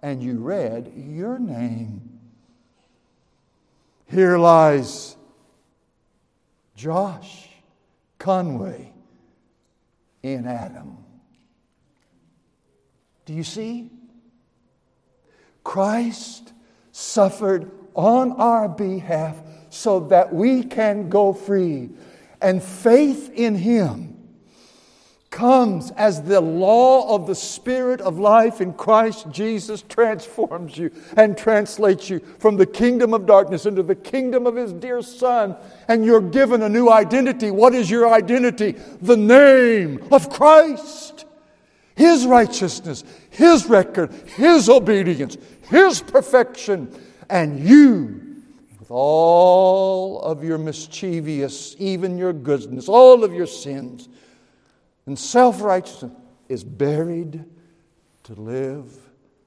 [0.02, 2.02] And you read your name.
[4.10, 5.16] Here lies
[6.78, 7.48] Josh
[8.20, 8.92] Conway
[10.22, 10.96] in Adam.
[13.26, 13.90] Do you see?
[15.64, 16.52] Christ
[16.92, 19.36] suffered on our behalf
[19.70, 21.90] so that we can go free
[22.40, 24.16] and faith in Him
[25.30, 31.36] comes as the law of the Spirit of life in Christ Jesus transforms you and
[31.36, 35.56] translates you from the kingdom of darkness into the kingdom of His dear Son.
[35.86, 37.50] And you're given a new identity.
[37.50, 38.72] What is your identity?
[39.02, 41.26] The name of Christ.
[41.94, 45.36] His righteousness, His record, His obedience,
[45.68, 46.96] His perfection.
[47.28, 48.28] And you
[48.78, 54.08] with all of your mischievous, even your goodness, all of your sins,
[55.08, 56.12] and self righteousness
[56.50, 57.42] is buried
[58.24, 58.94] to live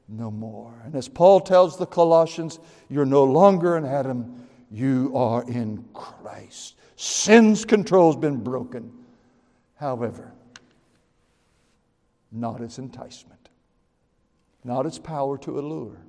[0.08, 0.74] no more.
[0.84, 2.58] And as Paul tells the Colossians,
[2.90, 6.78] you're no longer in Adam, you are in Christ.
[6.96, 8.92] Sin's control has been broken.
[9.76, 10.34] However,
[12.32, 13.50] not its enticement,
[14.64, 16.02] not its power to allure.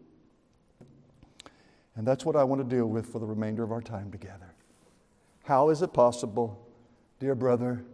[1.95, 4.55] And that's what I want to deal with for the remainder of our time together.
[5.45, 6.67] How is it possible,
[7.21, 7.85] dear brother,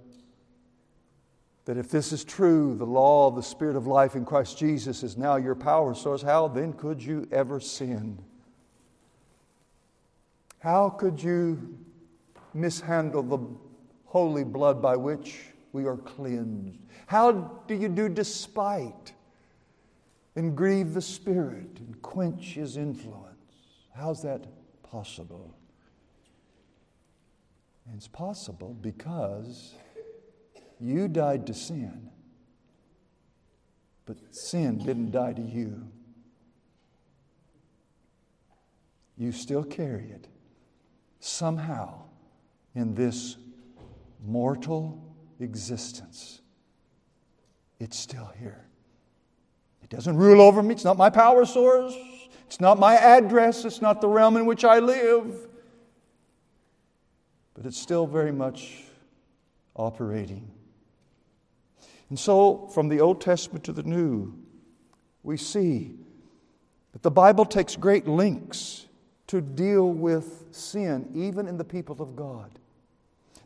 [1.69, 5.03] that if this is true, the law of the Spirit of life in Christ Jesus
[5.03, 8.19] is now your power source, how then could you ever sin?
[10.61, 11.77] How could you
[12.55, 13.47] mishandle the
[14.07, 15.41] holy blood by which
[15.73, 16.79] we are cleansed?
[17.07, 17.33] How
[17.69, 19.12] do you do despite
[20.37, 23.37] and grieve the Spirit and quench His influence?
[23.95, 24.47] How's that
[24.83, 25.55] possible?
[27.95, 29.75] It's possible because
[30.81, 32.11] you died to sin,
[34.07, 35.89] but sin didn't die to you.
[39.16, 40.29] You still carry it
[41.20, 42.03] somehow
[42.74, 43.37] in this
[44.24, 45.03] mortal
[45.41, 46.41] existence.
[47.81, 48.66] It's still here.
[49.83, 51.95] It doesn't rule over me, it's not my power source.
[52.49, 55.49] It's not my address, it's not the realm in which I live,
[57.53, 58.85] but it's still very much
[59.76, 60.51] operating.
[62.09, 64.35] And so, from the Old Testament to the New,
[65.23, 65.95] we see
[66.93, 68.87] that the Bible takes great lengths
[69.27, 72.51] to deal with sin, even in the people of God.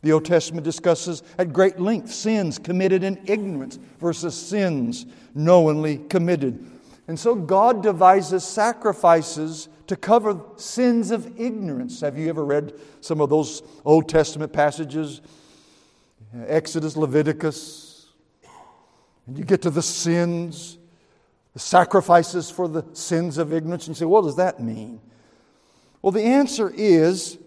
[0.02, 6.64] The Old Testament discusses at great length sins committed in ignorance versus sins knowingly committed.
[7.08, 12.00] And so God devises sacrifices to cover sins of ignorance.
[12.00, 15.20] Have you ever read some of those Old Testament passages?
[16.46, 17.91] Exodus, Leviticus.
[19.26, 20.78] And you get to the sins,
[21.52, 25.00] the sacrifices for the sins of ignorance, and you say, what does that mean?
[26.00, 27.38] Well, the answer is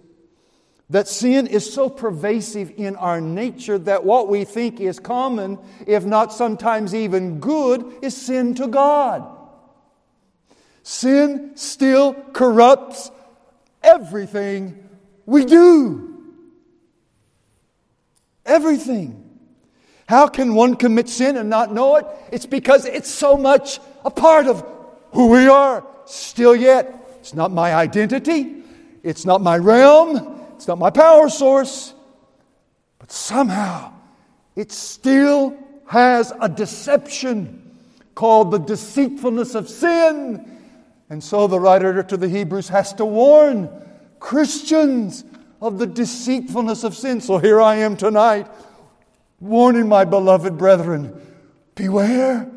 [0.89, 5.57] that sin is so pervasive in our nature that what we think is common,
[5.87, 9.27] if not sometimes even good, is sin to God.
[10.83, 13.09] Sin still corrupts
[13.81, 14.87] everything
[15.25, 16.23] we do.
[18.45, 19.24] Everything.
[20.07, 22.05] How can one commit sin and not know it?
[22.31, 24.65] It's because it's so much a part of
[25.11, 25.85] who we are.
[26.05, 28.63] Still yet, it's not my identity,
[29.01, 31.93] it's not my realm, it's not my power source,
[32.99, 33.93] but somehow
[34.55, 37.61] it still has a deception
[38.13, 40.55] called the deceitfulness of sin
[41.09, 43.69] and so the writer to the Hebrews has to warn
[44.19, 45.23] Christians
[45.61, 47.21] of the deceitfulness of sin.
[47.21, 48.47] So here I am tonight,
[49.45, 51.21] warning my beloved brethren
[51.75, 52.49] beware,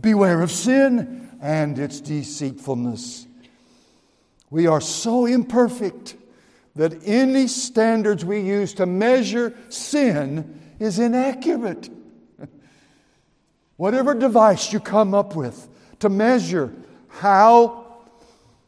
[0.00, 3.26] beware of sin and its deceitfulness.
[4.50, 6.16] We are so imperfect
[6.76, 11.90] that any standards we use to measure sin is inaccurate.
[13.76, 15.68] Whatever device you come up with
[16.00, 16.72] to measure
[17.08, 17.84] how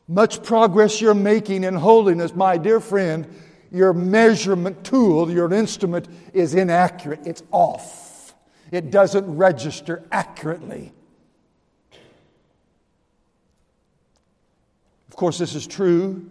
[0.07, 3.27] much progress you're making in holiness, my dear friend,
[3.75, 7.27] your measurement tool, your instrument, is inaccurate.
[7.27, 8.35] It's off,
[8.71, 10.93] it doesn't register accurately.
[15.09, 16.31] Of course, this is true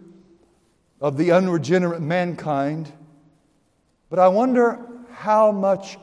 [1.00, 2.90] of the unregenerate mankind,
[4.08, 4.78] but I wonder
[5.12, 5.98] how much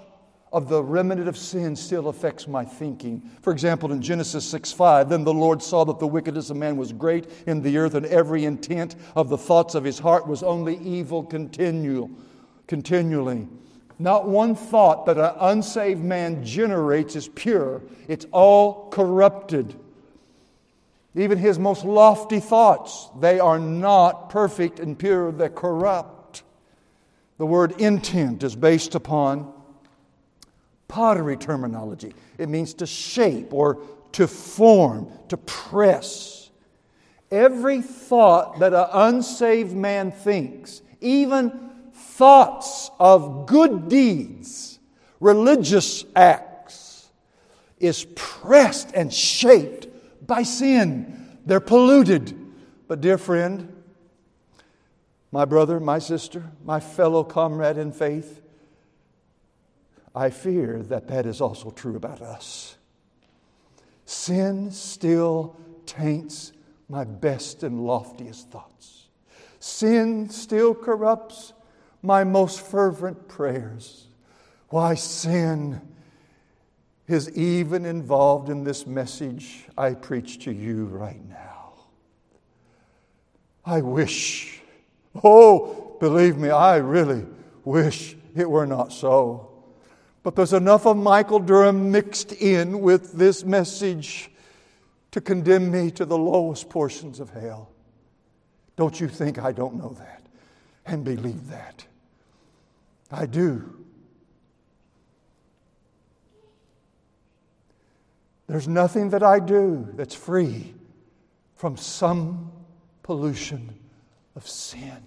[0.52, 3.22] of the remnant of sin still affects my thinking.
[3.42, 6.76] For example, in Genesis 6 5, then the Lord saw that the wickedness of man
[6.76, 10.44] was great in the earth, and every intent of the thoughts of his heart was
[10.44, 12.12] only evil continual,
[12.68, 13.48] continually.
[13.98, 19.76] Not one thought that an unsaved man generates is pure, it's all corrupted.
[21.14, 26.44] Even his most lofty thoughts, they are not perfect and pure, they're corrupt.
[27.38, 29.54] The word intent is based upon
[30.92, 32.14] pottery terminology.
[32.38, 33.80] It means to shape or
[34.12, 36.52] to form, to press.
[37.32, 44.80] Every thought that an unsaved man thinks, even thoughts of good deeds,
[45.22, 47.10] religious acts,
[47.80, 49.88] is pressed and shaped
[50.28, 51.38] by sin.
[51.46, 52.38] They're polluted.
[52.90, 53.74] But, dear friend,
[55.32, 58.42] my brother, my sister, my fellow comrade in faith,
[60.14, 62.76] I fear that that is also true about us.
[64.06, 65.56] Sin still
[65.86, 66.52] taints
[66.90, 69.08] my best and loftiest thoughts.
[69.60, 71.54] Sin still corrupts
[72.02, 74.08] my most fervent prayers.
[74.70, 75.82] Why, sin
[77.08, 81.74] is even involved in this message I preach to you right now.
[83.66, 84.62] I wish,
[85.24, 87.26] oh, believe me, I really
[87.64, 89.51] wish it were not so.
[90.24, 94.30] But there's enough of Michael Durham mixed in with this message
[95.12, 97.70] to condemn me to the lowest portions of hell.
[98.76, 100.24] Don't you think I don't know that
[100.86, 101.86] and believe that?
[103.12, 103.78] I do.
[108.48, 110.74] There's nothing that I do that's free
[111.56, 112.52] from some
[113.02, 113.80] pollution
[114.36, 115.06] of sin.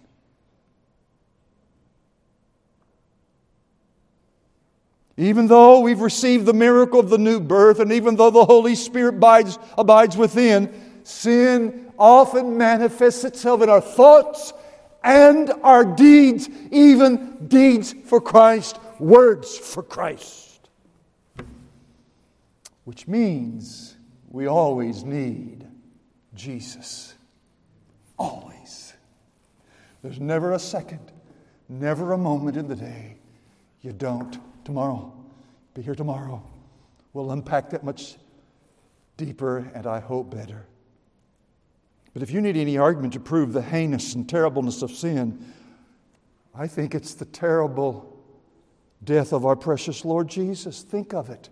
[5.16, 8.74] Even though we've received the miracle of the new birth, and even though the Holy
[8.74, 10.72] Spirit abides, abides within,
[11.04, 14.52] sin often manifests itself in our thoughts
[15.04, 20.68] and our deeds, even deeds for Christ, words for Christ.
[22.84, 23.96] Which means
[24.28, 25.66] we always need
[26.34, 27.14] Jesus.
[28.18, 28.94] Always.
[30.02, 31.12] There's never a second,
[31.68, 33.16] never a moment in the day
[33.80, 35.12] you don't tomorrow.
[35.74, 36.42] Be here tomorrow.
[37.12, 38.16] We'll unpack that much
[39.16, 40.66] deeper and I hope better.
[42.12, 45.44] But if you need any argument to prove the heinous and terribleness of sin,
[46.54, 48.16] I think it's the terrible
[49.02, 50.82] death of our precious Lord Jesus.
[50.82, 51.50] Think of it.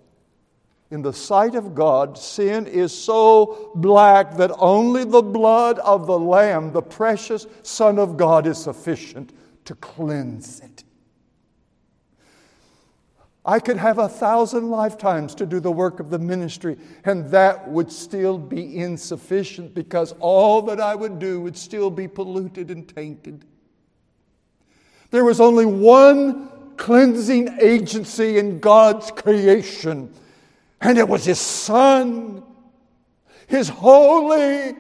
[0.93, 6.19] In the sight of God, sin is so black that only the blood of the
[6.19, 9.33] Lamb, the precious Son of God, is sufficient
[9.65, 10.85] to cleanse it.
[13.45, 17.69] I could have a thousand lifetimes to do the work of the ministry, and that
[17.69, 22.89] would still be insufficient because all that I would do would still be polluted and
[22.89, 23.45] tainted.
[25.11, 30.15] There was only one cleansing agency in God's creation,
[30.81, 32.45] and it was His Son,
[33.49, 34.77] His holy,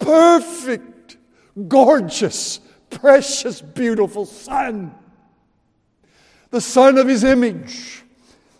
[0.00, 1.16] perfect,
[1.68, 2.58] gorgeous,
[2.90, 4.92] precious, beautiful Son
[6.54, 8.04] the Son of His image,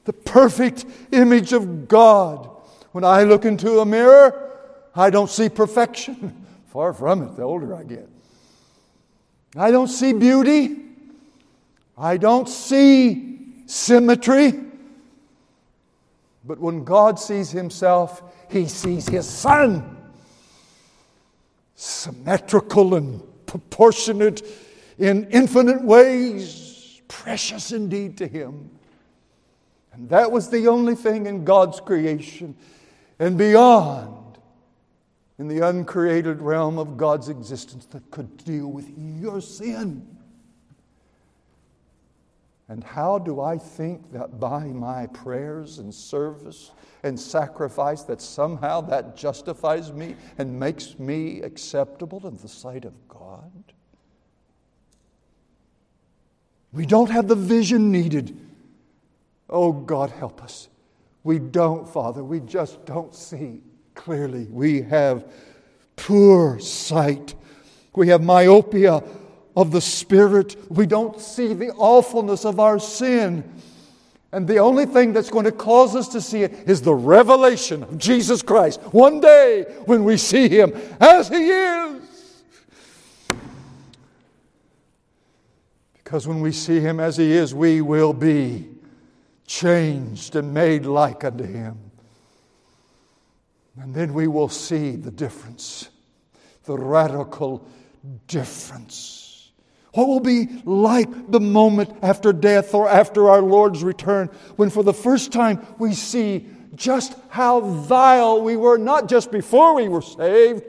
[0.05, 2.51] the perfect image of God.
[2.90, 4.51] When I look into a mirror,
[4.97, 6.45] I don't see perfection.
[6.72, 8.09] Far from it, the older I get.
[9.55, 10.76] I don't see beauty.
[11.97, 14.55] I don't see symmetry.
[16.45, 19.97] But when God sees Himself, He sees His Son.
[21.76, 24.42] Symmetrical and proportionate
[24.99, 26.63] in infinite ways
[27.14, 28.70] precious indeed to him.
[29.92, 32.56] And that was the only thing in God's creation
[33.20, 34.38] and beyond
[35.38, 40.04] in the uncreated realm of God's existence that could deal with your sin.
[42.66, 46.72] And how do I think that by my prayers and service
[47.04, 52.94] and sacrifice that somehow that justifies me and makes me acceptable in the sight of
[53.06, 53.52] God?
[56.74, 58.36] We don't have the vision needed.
[59.48, 60.68] Oh, God, help us.
[61.22, 62.22] We don't, Father.
[62.24, 63.62] We just don't see
[63.94, 64.46] clearly.
[64.50, 65.32] We have
[65.96, 67.34] poor sight.
[67.94, 69.02] We have myopia
[69.56, 70.56] of the Spirit.
[70.68, 73.44] We don't see the awfulness of our sin.
[74.32, 77.84] And the only thing that's going to cause us to see it is the revelation
[77.84, 78.80] of Jesus Christ.
[78.92, 82.03] One day when we see Him as He is.
[86.14, 88.68] Because when we see Him as He is, we will be
[89.48, 91.76] changed and made like unto Him.
[93.80, 95.88] And then we will see the difference,
[96.66, 97.66] the radical
[98.28, 99.50] difference.
[99.94, 104.84] What will be like the moment after death or after our Lord's return when for
[104.84, 106.46] the first time we see
[106.76, 110.62] just how vile we were, not just before we were saved,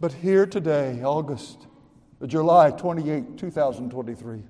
[0.00, 1.66] but here today, August,
[2.26, 4.49] July 28, 2023.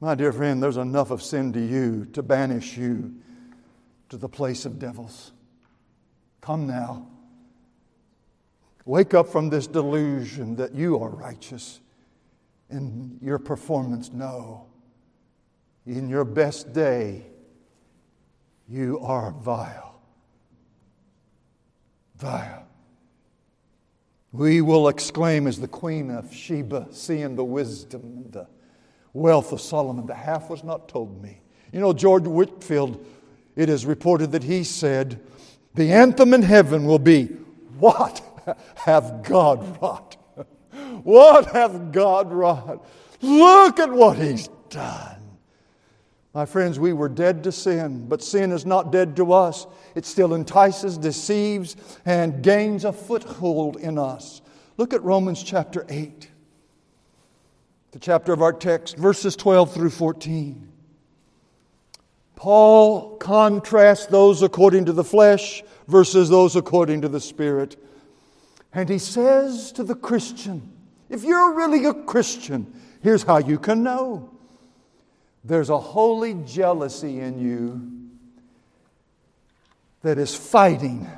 [0.00, 3.14] My dear friend, there's enough of sin to you to banish you
[4.08, 5.32] to the place of devils.
[6.40, 7.08] Come now.
[8.84, 11.80] Wake up from this delusion that you are righteous
[12.68, 14.12] in your performance.
[14.12, 14.66] No.
[15.86, 17.26] In your best day,
[18.68, 20.00] you are vile.
[22.16, 22.66] Vile.
[24.32, 28.48] We will exclaim as the Queen of Sheba, seeing the wisdom and the
[29.14, 31.40] wealth of Solomon, the half was not told me.
[31.72, 33.04] You know, George Whitefield,
[33.56, 35.20] it is reported that he said,
[35.74, 37.24] The anthem in heaven will be,
[37.78, 38.22] What?
[38.76, 40.16] hath God wrought?
[41.02, 42.86] What hath God wrought?
[43.20, 45.20] Look at what He's done.
[46.32, 49.66] My friends, we were dead to sin, but sin is not dead to us.
[49.94, 54.42] It still entices, deceives, and gains a foothold in us.
[54.76, 56.28] Look at Romans chapter 8,
[57.94, 60.66] the chapter of our text, verses 12 through 14.
[62.34, 67.76] Paul contrasts those according to the flesh versus those according to the Spirit.
[68.72, 70.72] And he says to the Christian,
[71.08, 72.66] if you're really a Christian,
[73.00, 74.28] here's how you can know
[75.44, 78.10] there's a holy jealousy in you
[80.02, 81.08] that is fighting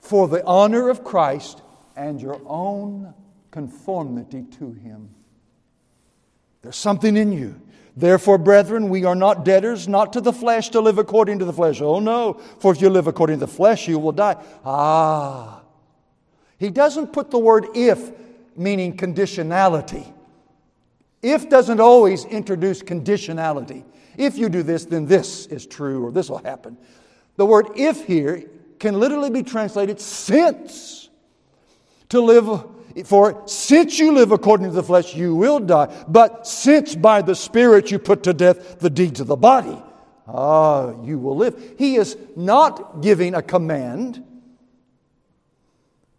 [0.00, 1.62] for the honor of Christ
[1.96, 3.14] and your own
[3.56, 5.08] conformity to Him.
[6.60, 7.58] There's something in you.
[7.96, 11.54] Therefore, brethren, we are not debtors, not to the flesh, to live according to the
[11.54, 11.80] flesh.
[11.80, 14.36] Oh no, for if you live according to the flesh, you will die.
[14.62, 15.62] Ah.
[16.58, 18.12] He doesn't put the word if,
[18.58, 20.12] meaning conditionality.
[21.22, 23.86] If doesn't always introduce conditionality.
[24.18, 26.76] If you do this, then this is true, or this will happen.
[27.36, 28.44] The word if here
[28.78, 31.08] can literally be translated since.
[32.10, 35.94] To live for since you live according to the flesh, you will die.
[36.08, 39.80] But since by the Spirit you put to death the deeds of the body,
[40.26, 41.74] ah, you will live.
[41.78, 44.24] He is not giving a command.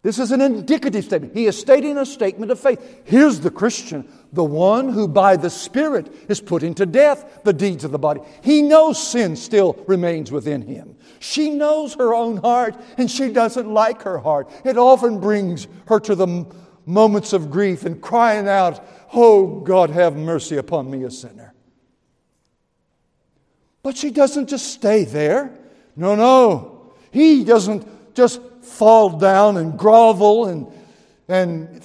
[0.02, 1.34] This is an indicative statement.
[1.34, 3.02] He is stating a statement of faith.
[3.04, 7.82] Here's the Christian, the one who by the Spirit is putting to death the deeds
[7.82, 8.20] of the body.
[8.42, 10.96] He knows sin still remains within him.
[11.18, 14.48] She knows her own heart, and she doesn't like her heart.
[14.64, 16.46] It often brings her to the
[16.88, 21.54] moments of grief and crying out, Oh God, have mercy upon me, a sinner.
[23.82, 25.56] But she doesn't just stay there.
[25.96, 26.92] No, no.
[27.10, 30.66] He doesn't just fall down and grovel and,
[31.28, 31.82] and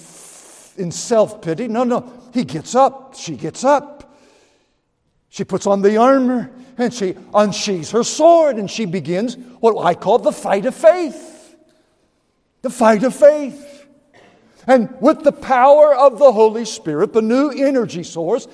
[0.76, 1.68] in self pity.
[1.68, 2.12] No, no.
[2.32, 3.14] He gets up.
[3.14, 4.16] She gets up.
[5.28, 9.94] She puts on the armor and she unsheathes her sword and she begins what I
[9.94, 11.56] call the fight of faith.
[12.62, 13.73] The fight of faith.
[14.66, 18.48] And with the power of the Holy Spirit, the new energy source,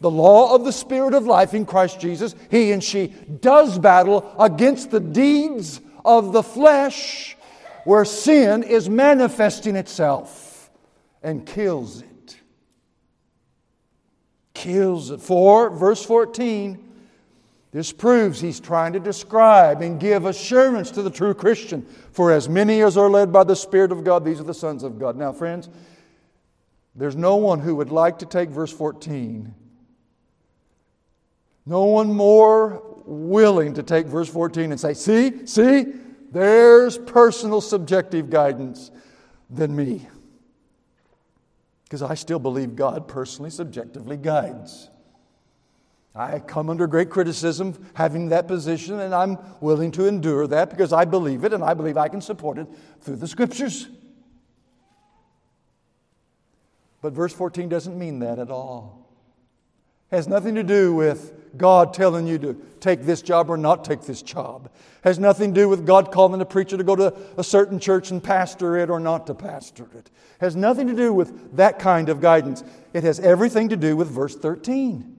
[0.00, 3.08] the law of the Spirit of life in Christ Jesus, he and she
[3.40, 7.36] does battle against the deeds of the flesh
[7.84, 10.70] where sin is manifesting itself
[11.22, 12.36] and kills it.
[14.54, 15.20] Kills it.
[15.20, 16.87] For, verse 14,
[17.70, 21.82] this proves he's trying to describe and give assurance to the true Christian.
[22.12, 24.82] For as many as are led by the Spirit of God, these are the sons
[24.82, 25.16] of God.
[25.16, 25.68] Now, friends,
[26.94, 29.54] there's no one who would like to take verse 14,
[31.66, 35.84] no one more willing to take verse 14 and say, See, see,
[36.30, 38.90] there's personal subjective guidance
[39.50, 40.08] than me.
[41.84, 44.90] Because I still believe God personally, subjectively guides.
[46.14, 50.92] I come under great criticism having that position, and I'm willing to endure that because
[50.92, 52.66] I believe it and I believe I can support it
[53.00, 53.88] through the scriptures.
[57.00, 59.06] But verse 14 doesn't mean that at all.
[60.10, 63.84] It Has nothing to do with God telling you to take this job or not
[63.84, 64.66] take this job.
[64.66, 67.78] It Has nothing to do with God calling a preacher to go to a certain
[67.78, 69.98] church and pastor it or not to pastor it.
[69.98, 70.10] it.
[70.40, 72.64] Has nothing to do with that kind of guidance.
[72.92, 75.17] It has everything to do with verse 13.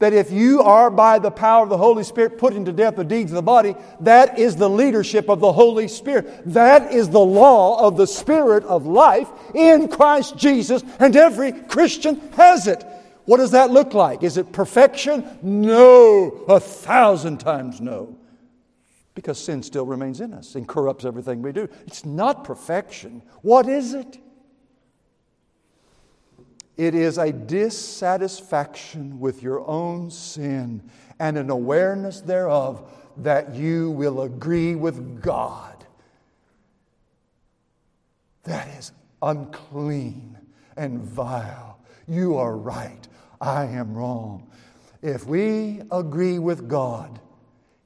[0.00, 3.04] That if you are by the power of the Holy Spirit putting to death the
[3.04, 6.42] deeds of the body, that is the leadership of the Holy Spirit.
[6.46, 12.18] That is the law of the Spirit of life in Christ Jesus, and every Christian
[12.32, 12.82] has it.
[13.26, 14.22] What does that look like?
[14.22, 15.38] Is it perfection?
[15.42, 18.16] No, a thousand times no.
[19.14, 21.68] Because sin still remains in us and corrupts everything we do.
[21.86, 23.22] It's not perfection.
[23.42, 24.18] What is it?
[26.80, 30.82] It is a dissatisfaction with your own sin
[31.18, 35.84] and an awareness thereof that you will agree with God.
[38.44, 40.38] That is unclean
[40.74, 41.78] and vile.
[42.08, 43.06] You are right.
[43.42, 44.50] I am wrong.
[45.02, 47.20] If we agree with God,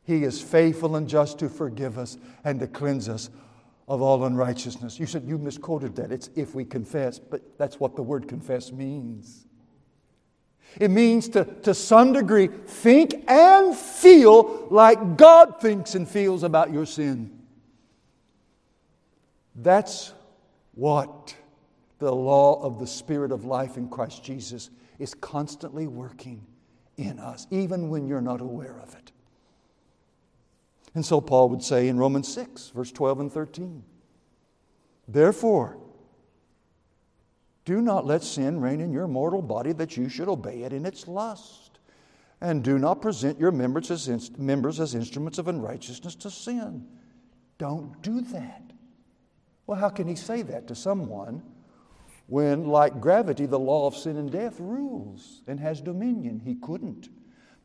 [0.04, 3.28] He is faithful and just to forgive us and to cleanse us
[3.86, 4.98] of all unrighteousness.
[4.98, 6.10] You said you misquoted that.
[6.10, 9.46] It's if we confess, but that's what the word confess means.
[10.80, 16.72] It means to, to some degree, think and feel like God thinks and feels about
[16.72, 17.42] your sin.
[19.54, 20.12] That's
[20.74, 21.36] what
[21.98, 26.44] the law of the Spirit of life in Christ Jesus is constantly working
[26.96, 29.12] in us, even when you're not aware of it.
[30.94, 33.82] And so Paul would say in Romans 6, verse 12 and 13
[35.06, 35.76] Therefore,
[37.64, 40.86] do not let sin reign in your mortal body that you should obey it in
[40.86, 41.78] its lust.
[42.40, 46.86] And do not present your members as, inst- members as instruments of unrighteousness to sin.
[47.56, 48.62] Don't do that.
[49.66, 51.42] Well, how can he say that to someone
[52.26, 56.40] when, like gravity, the law of sin and death rules and has dominion?
[56.40, 57.08] He couldn't,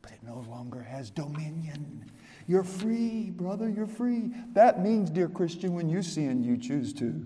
[0.00, 2.10] but it no longer has dominion.
[2.50, 4.32] You're free, brother, you're free.
[4.54, 7.24] That means, dear Christian, when you sin, you choose to,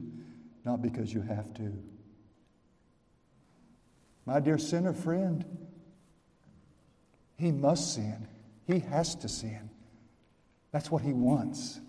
[0.67, 1.73] not because you have to.
[4.27, 5.43] My dear sinner friend,
[7.39, 8.29] he must sin.
[8.67, 9.71] He has to sin.
[10.73, 11.81] That's what he wants.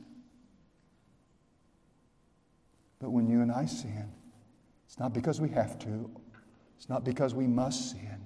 [3.01, 4.13] But when you and I sin,
[4.85, 6.09] it's not because we have to,
[6.77, 8.17] it's not because we must sin,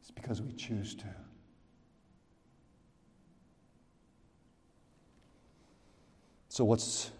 [0.00, 1.14] it's because we choose to.
[6.50, 7.12] So, what's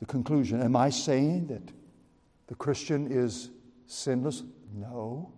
[0.00, 0.62] the conclusion?
[0.62, 1.62] Am I saying that
[2.46, 3.48] the Christian is
[3.86, 4.42] sinless?
[4.74, 5.32] No.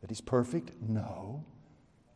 [0.00, 0.70] That he's perfect?
[0.80, 1.44] No.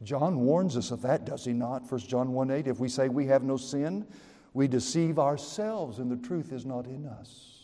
[0.05, 1.91] John warns us of that, does he not?
[1.91, 2.69] 1 John 1 8.
[2.69, 4.07] If we say we have no sin,
[4.55, 7.59] we deceive ourselves and the truth is not in us.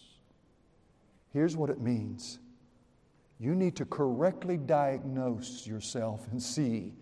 [1.32, 2.40] Here's what it means
[3.38, 6.94] you need to correctly diagnose yourself and see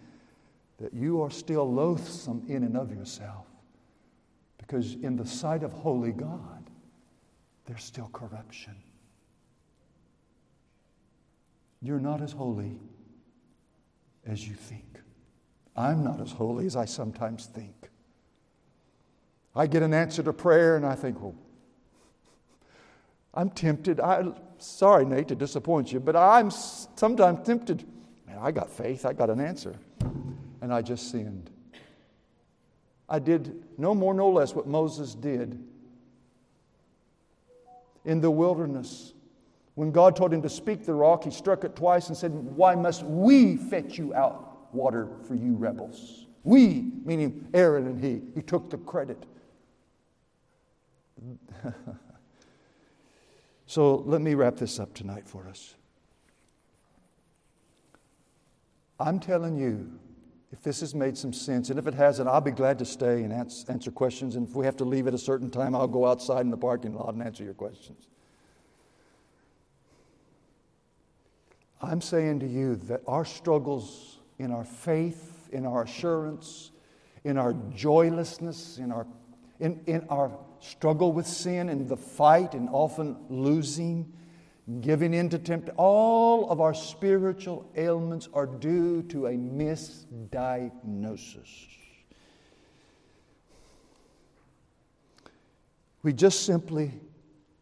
[0.77, 3.47] that you are still loathsome in and of yourself.
[4.67, 6.71] Because in the sight of holy God,
[7.67, 8.75] there's still corruption.
[11.81, 12.81] You're not as holy
[14.27, 15.01] as you think.
[15.77, 17.91] I'm not as holy as I sometimes think.
[19.55, 21.35] I get an answer to prayer and I think, well,
[23.35, 24.01] I'm tempted.
[24.01, 27.85] I, sorry, Nate, to disappoint you, but I'm sometimes tempted.
[28.27, 29.77] Man, I got faith, I got an answer.
[30.61, 31.51] And I just sinned.
[33.09, 35.63] I did no more, no less what Moses did
[38.05, 39.13] in the wilderness.
[39.75, 42.75] When God told him to speak the rock, he struck it twice and said, Why
[42.75, 46.27] must we fetch you out water for you rebels?
[46.43, 48.23] We, meaning Aaron and he.
[48.35, 49.23] He took the credit.
[53.67, 55.75] so let me wrap this up tonight for us.
[58.99, 59.99] I'm telling you,
[60.53, 61.71] if this has made some sense.
[61.71, 64.37] And if it hasn't, I'll be glad to stay and answer questions.
[64.37, 66.57] And if we have to leave at a certain time, I'll go outside in the
[66.57, 68.09] parking lot and answer your questions.
[71.83, 76.71] I'm saying to you that our struggles in our faith, in our assurance,
[77.25, 79.07] in our joylessness, in our,
[79.61, 80.31] in, in our
[80.61, 84.13] struggle with sin, in the fight and often losing,
[84.81, 85.77] giving in to temptation.
[85.77, 91.69] All of our spiritual ailments are due to a misdiagnosis.
[96.03, 96.93] We just simply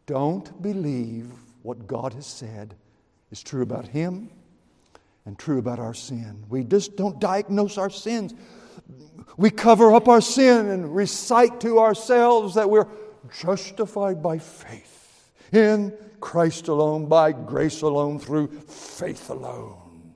[0.05, 1.31] don't believe
[1.63, 2.75] what God has said
[3.31, 4.29] is true about Him
[5.25, 6.45] and true about our sin.
[6.49, 8.33] We just don't diagnose our sins.
[9.37, 12.87] We cover up our sin and recite to ourselves that we're
[13.41, 20.15] justified by faith in Christ alone, by grace alone, through faith alone.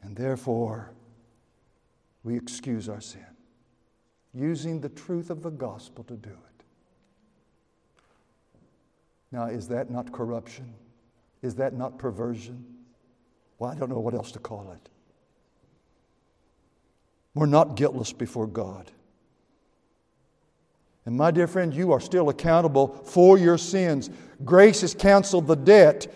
[0.00, 0.92] And therefore,
[2.22, 3.26] we excuse our sin,
[4.32, 6.64] using the truth of the gospel to do it.
[9.32, 10.72] Now, is that not corruption?
[11.42, 12.64] Is that not perversion?
[13.58, 14.88] Well, I don't know what else to call it.
[17.34, 18.92] We're not guiltless before God.
[21.06, 24.08] And my dear friend, you are still accountable for your sins.
[24.44, 26.06] Grace has canceled the debt,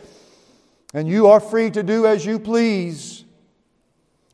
[0.94, 3.24] and you are free to do as you please.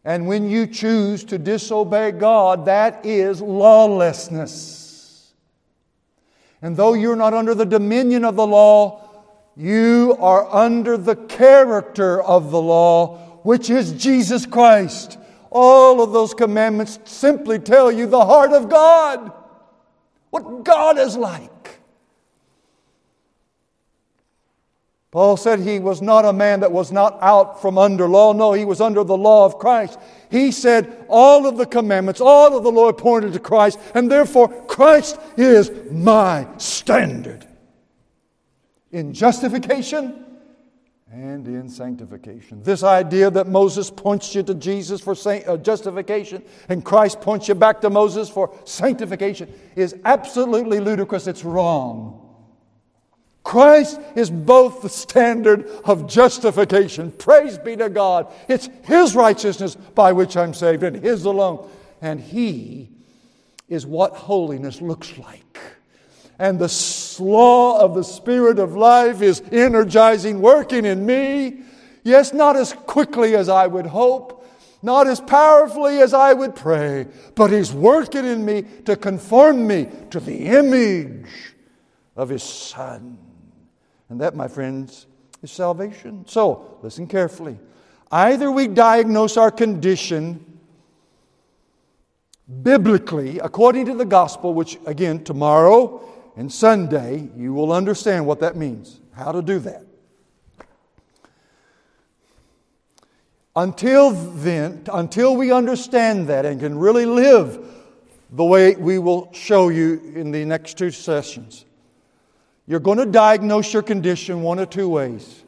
[0.05, 5.33] And when you choose to disobey God, that is lawlessness.
[6.63, 9.01] And though you're not under the dominion of the law,
[9.57, 15.19] you are under the character of the law, which is Jesus Christ.
[15.51, 19.33] All of those commandments simply tell you the heart of God,
[20.35, 21.79] what God is like.
[25.13, 28.33] Paul said he was not a man that was not out from under law.
[28.33, 29.97] No, he was under the law of Christ.
[30.33, 34.49] He said all of the commandments, all of the law pointed to Christ, and therefore
[34.67, 37.47] Christ is my standard
[38.91, 40.24] in justification
[41.15, 42.61] and in sanctification.
[42.65, 47.55] This idea that Moses points you to Jesus for uh, justification and Christ points you
[47.55, 51.29] back to Moses for sanctification is absolutely ludicrous.
[51.29, 52.21] It's wrong.
[53.45, 57.13] Christ is both the standard of justification.
[57.13, 58.33] Praise be to God.
[58.49, 61.71] It's His righteousness by which I'm saved and His alone.
[62.01, 62.91] And He
[63.69, 65.61] is what holiness looks like
[66.39, 71.61] and the law of the Spirit of life is energizing, working in me.
[72.03, 74.47] Yes, not as quickly as I would hope,
[74.83, 79.89] not as powerfully as I would pray, but He's working in me to conform me
[80.11, 81.55] to the image
[82.17, 83.19] of His Son.
[84.09, 85.07] And that, my friends,
[85.43, 86.25] is salvation.
[86.27, 87.59] So, listen carefully.
[88.11, 90.45] Either we diagnose our condition
[92.63, 96.07] biblically, according to the gospel, which again, tomorrow
[96.37, 99.85] and Sunday, you will understand what that means, how to do that.
[103.57, 107.65] Until then, until we understand that and can really live
[108.33, 111.65] the way we will show you in the next two sessions,
[112.67, 115.45] you're going to diagnose your condition one of two ways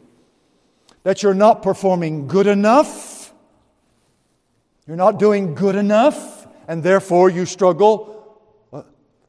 [1.03, 3.33] that you're not performing good enough,
[4.87, 8.16] you're not doing good enough, and therefore you struggle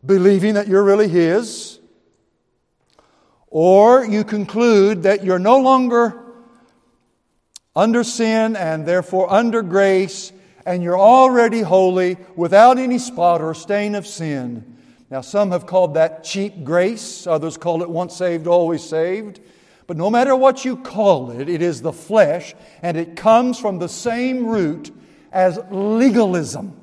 [0.07, 1.79] believing that you're really His,
[3.47, 6.23] or you conclude that you're no longer
[7.75, 10.31] under sin and therefore under grace,
[10.65, 14.77] and you're already holy without any spot or stain of sin.
[15.09, 19.39] Now, some have called that cheap grace, others call it once saved, always saved.
[19.85, 23.79] But no matter what you call it, it is the flesh, and it comes from
[23.79, 24.91] the same root
[25.31, 26.75] as legalism.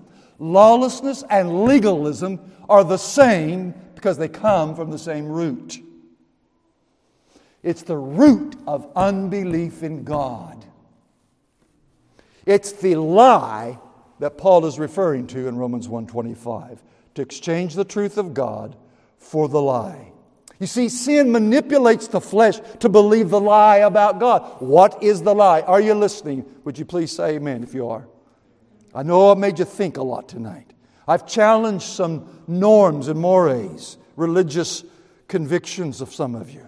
[0.44, 2.38] Lawlessness and legalism
[2.68, 5.78] are the same because they come from the same root.
[7.62, 10.62] It's the root of unbelief in God.
[12.44, 13.78] It's the lie
[14.18, 16.82] that Paul is referring to in Romans 1:25
[17.14, 18.76] to exchange the truth of God
[19.16, 20.12] for the lie.
[20.60, 24.42] You see, sin manipulates the flesh to believe the lie about God.
[24.60, 25.62] What is the lie?
[25.62, 26.44] Are you listening?
[26.64, 28.06] Would you please say amen if you are?
[28.94, 30.72] I know I made you think a lot tonight.
[31.06, 34.84] I've challenged some norms and mores, religious
[35.28, 36.66] convictions of some of you.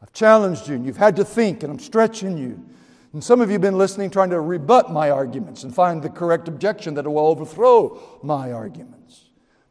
[0.00, 2.64] I've challenged you, and you've had to think, and I'm stretching you.
[3.12, 6.10] And some of you have been listening, trying to rebut my arguments and find the
[6.10, 9.24] correct objection that will overthrow my arguments.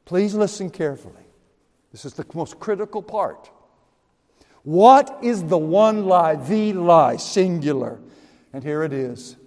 [0.04, 1.14] Please listen carefully.
[1.92, 3.50] This is the most critical part.
[4.64, 8.00] What is the one lie, the lie, singular?
[8.52, 9.38] And here it is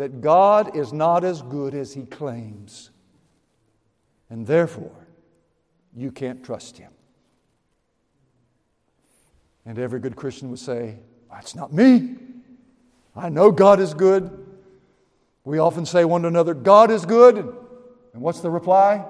[0.00, 2.88] that God is not as good as he claims.
[4.30, 5.06] And therefore,
[5.94, 6.90] you can't trust him.
[9.66, 12.16] And every good Christian would say, That's not me.
[13.14, 14.46] I know God is good.
[15.44, 17.36] We often say one to another, God is good.
[18.14, 19.04] And what's the reply?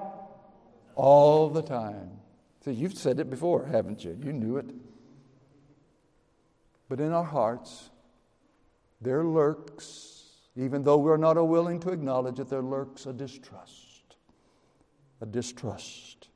[0.97, 2.11] All the time.
[2.64, 4.18] See, you've said it before, haven't you?
[4.20, 4.66] You knew it.
[6.88, 7.91] But in our hearts,
[9.01, 10.10] there lurks,
[10.57, 13.90] even though we're not willing to acknowledge that there lurks a distrust
[15.20, 16.28] a distrust.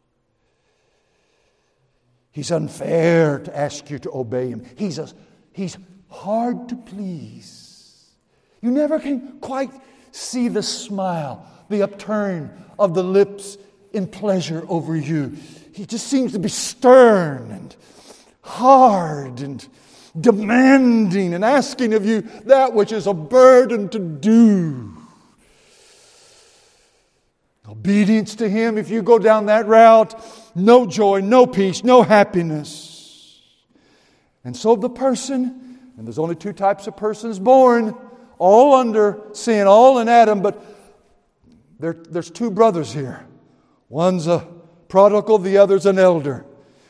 [2.31, 4.65] He's unfair to ask you to obey him.
[4.77, 5.09] He's, a,
[5.53, 8.11] he's hard to please.
[8.61, 9.71] You never can quite
[10.11, 13.57] see the smile, the upturn of the lips
[13.93, 15.37] in pleasure over you.
[15.73, 17.77] He just seems to be stern and
[18.43, 19.67] hard and
[20.19, 24.97] demanding and asking of you that which is a burden to do.
[27.69, 30.15] Obedience to Him, if you go down that route,
[30.55, 33.41] no joy, no peace, no happiness.
[34.45, 35.61] And so the person
[35.97, 37.95] And there's only two types of persons born,
[38.39, 40.61] all under sin, all in Adam, but
[41.79, 43.25] there, there's two brothers here.
[43.89, 44.47] One's a
[44.89, 46.45] prodigal, the other's an elder.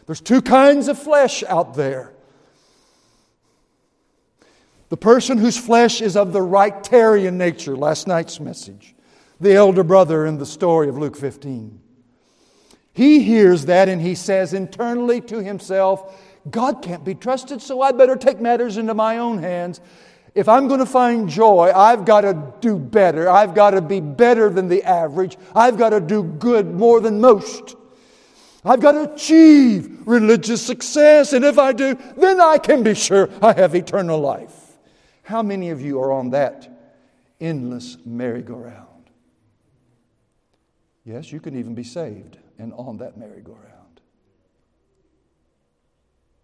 [0.06, 2.13] There's two kinds of flesh out there.
[4.94, 8.94] The person whose flesh is of the rightarian nature, last night's message,
[9.40, 11.80] the elder brother in the story of Luke 15.
[12.92, 16.16] He hears that and he says internally to himself,
[16.48, 19.80] God can't be trusted, so I better take matters into my own hands.
[20.32, 23.28] If I'm going to find joy, I've got to do better.
[23.28, 25.36] I've got to be better than the average.
[25.56, 27.74] I've got to do good more than most.
[28.64, 33.28] I've got to achieve religious success, and if I do, then I can be sure
[33.42, 34.63] I have eternal life.
[35.24, 36.68] How many of you are on that
[37.40, 39.10] endless merry-go-round?
[41.04, 44.00] Yes, you can even be saved and on that merry-go-round.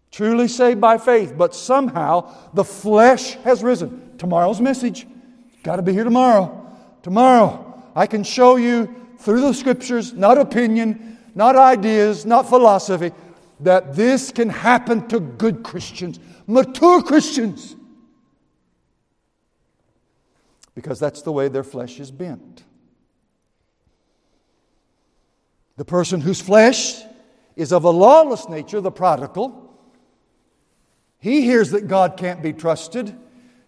[0.09, 4.17] Truly saved by faith, but somehow the flesh has risen.
[4.17, 5.05] Tomorrow's message.
[5.63, 6.75] Got to be here tomorrow.
[7.03, 13.11] Tomorrow, I can show you through the scriptures, not opinion, not ideas, not philosophy,
[13.59, 17.75] that this can happen to good Christians, mature Christians
[20.75, 22.63] because that's the way their flesh is bent.
[25.77, 27.01] The person whose flesh
[27.55, 29.69] is of a lawless nature, the prodigal,
[31.19, 33.15] he hears that God can't be trusted,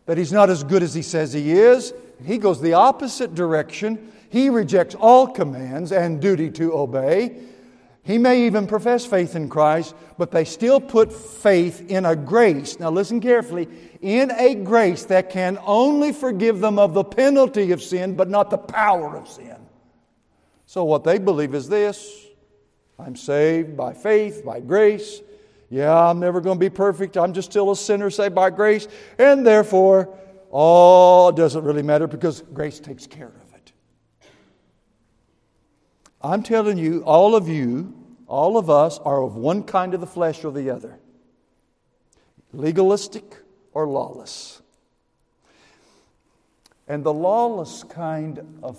[0.05, 1.93] that he's not as good as he says he is.
[2.25, 4.11] He goes the opposite direction.
[4.29, 7.37] He rejects all commands and duty to obey.
[8.03, 12.79] He may even profess faith in Christ, but they still put faith in a grace.
[12.79, 13.69] Now, listen carefully
[14.03, 18.49] in a grace that can only forgive them of the penalty of sin, but not
[18.49, 19.55] the power of sin.
[20.65, 22.27] So, what they believe is this
[22.99, 25.21] I'm saved by faith, by grace.
[25.69, 27.17] Yeah, I'm never going to be perfect.
[27.17, 28.87] I'm just still a sinner saved by grace.
[29.17, 30.15] And therefore,
[30.51, 33.71] all doesn't really matter because grace takes care of it.
[36.21, 37.93] I'm telling you, all of you,
[38.27, 40.99] all of us are of one kind of the flesh or the other
[42.53, 43.37] legalistic
[43.73, 44.61] or lawless.
[46.87, 48.77] And the lawless kind of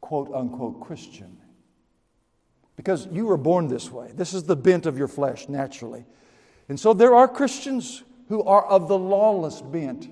[0.00, 1.38] quote unquote Christian,
[2.76, 6.04] because you were born this way, this is the bent of your flesh naturally.
[6.68, 10.08] And so there are Christians who are of the lawless bent.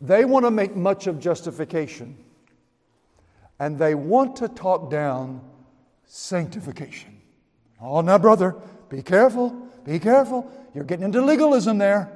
[0.00, 2.16] They want to make much of justification
[3.58, 5.40] and they want to talk down
[6.06, 7.20] sanctification.
[7.80, 8.56] Oh, now, brother,
[8.88, 10.50] be careful, be careful.
[10.74, 12.10] You're getting into legalism there.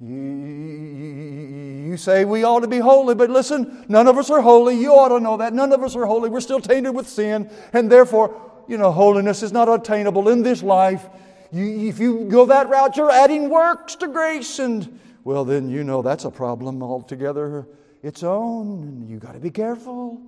[0.00, 4.76] You, say we ought to be holy, but listen, none of us are holy.
[4.76, 5.52] You ought to know that.
[5.52, 6.28] None of us are holy.
[6.28, 8.34] We're still tainted with sin, and therefore,
[8.66, 11.06] you know, holiness is not attainable in this life.
[11.52, 15.84] You, if you go that route, you're adding works to grace, and well, then you
[15.84, 17.68] know that's a problem altogether
[18.02, 20.20] its own, and you got to be careful.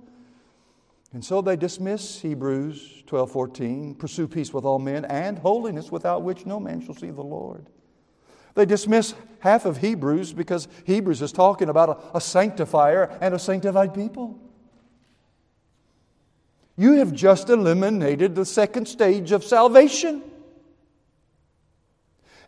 [1.15, 6.45] And so they dismiss Hebrews 12:14, pursue peace with all men and holiness without which
[6.45, 7.67] no man shall see the Lord.
[8.53, 13.39] They dismiss half of Hebrews because Hebrews is talking about a, a sanctifier and a
[13.39, 14.37] sanctified people.
[16.75, 20.21] You have just eliminated the second stage of salvation.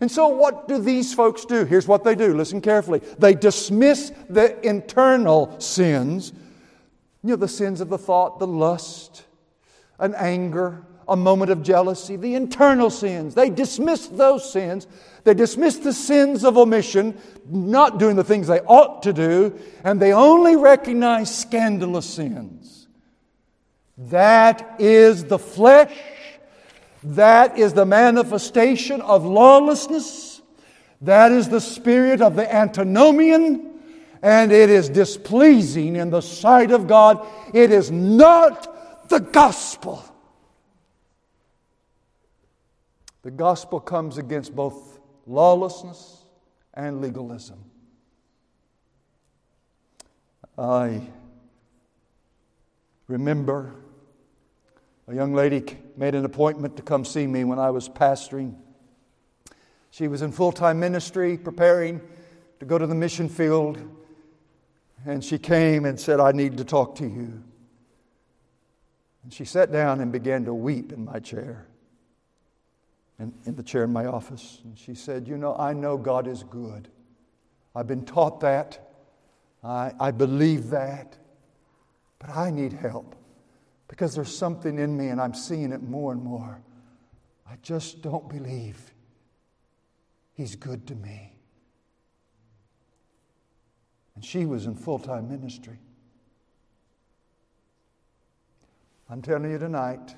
[0.02, 1.64] And so, what do these folks do?
[1.64, 2.36] Here's what they do.
[2.36, 3.00] Listen carefully.
[3.18, 6.34] They dismiss the internal sins
[7.24, 9.24] you know, the sins of the thought, the lust,
[10.00, 13.34] an anger, a moment of jealousy, the internal sins.
[13.34, 14.88] They dismiss those sins.
[15.24, 17.18] They dismiss the sins of omission,
[17.50, 22.88] not doing the things they ought to do, and they only recognize scandalous sins.
[23.98, 25.98] That is the flesh.
[27.04, 30.42] That is the manifestation of lawlessness.
[31.02, 33.77] That is the spirit of the antinomian
[34.28, 37.26] and it is displeasing in the sight of God.
[37.54, 40.04] It is not the gospel.
[43.22, 46.26] The gospel comes against both lawlessness
[46.74, 47.64] and legalism.
[50.58, 51.04] I
[53.08, 53.76] remember
[55.08, 58.56] a young lady made an appointment to come see me when I was pastoring.
[59.90, 62.02] She was in full time ministry, preparing
[62.60, 63.80] to go to the mission field
[65.06, 67.44] and she came and said, I need to talk to you.
[69.24, 71.68] And she sat down and began to weep in my chair,
[73.20, 74.60] in, in the chair in my office.
[74.64, 76.88] And she said, You know, I know God is good.
[77.76, 78.80] I've been taught that.
[79.64, 81.18] I, I believe that.
[82.20, 83.16] But I need help
[83.88, 86.62] because there's something in me and I'm seeing it more and more.
[87.50, 88.94] I just don't believe
[90.34, 91.37] He's good to me.
[94.18, 95.78] And she was in full time ministry.
[99.12, 100.16] I'm telling you tonight,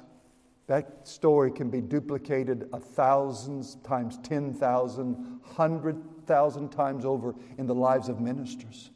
[0.67, 8.07] that story can be duplicated a thousand times, 10,000, 100,000 times over in the lives
[8.07, 8.89] of ministers.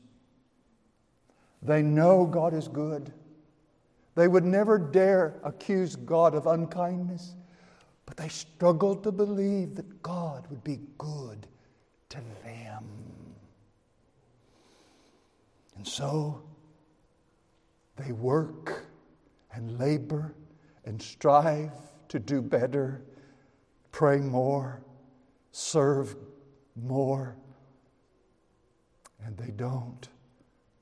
[1.62, 3.12] They know God is good.
[4.16, 7.36] They would never dare accuse God of unkindness,
[8.06, 11.45] but they struggle to believe that God would be good
[12.08, 13.12] to them.
[15.76, 16.43] And so
[17.95, 18.86] they work
[19.53, 20.36] and labor
[20.86, 21.71] and strive
[22.09, 23.01] to do better,
[23.91, 24.84] pray more,
[25.51, 26.15] serve
[26.76, 27.36] more,
[29.24, 30.09] and they don't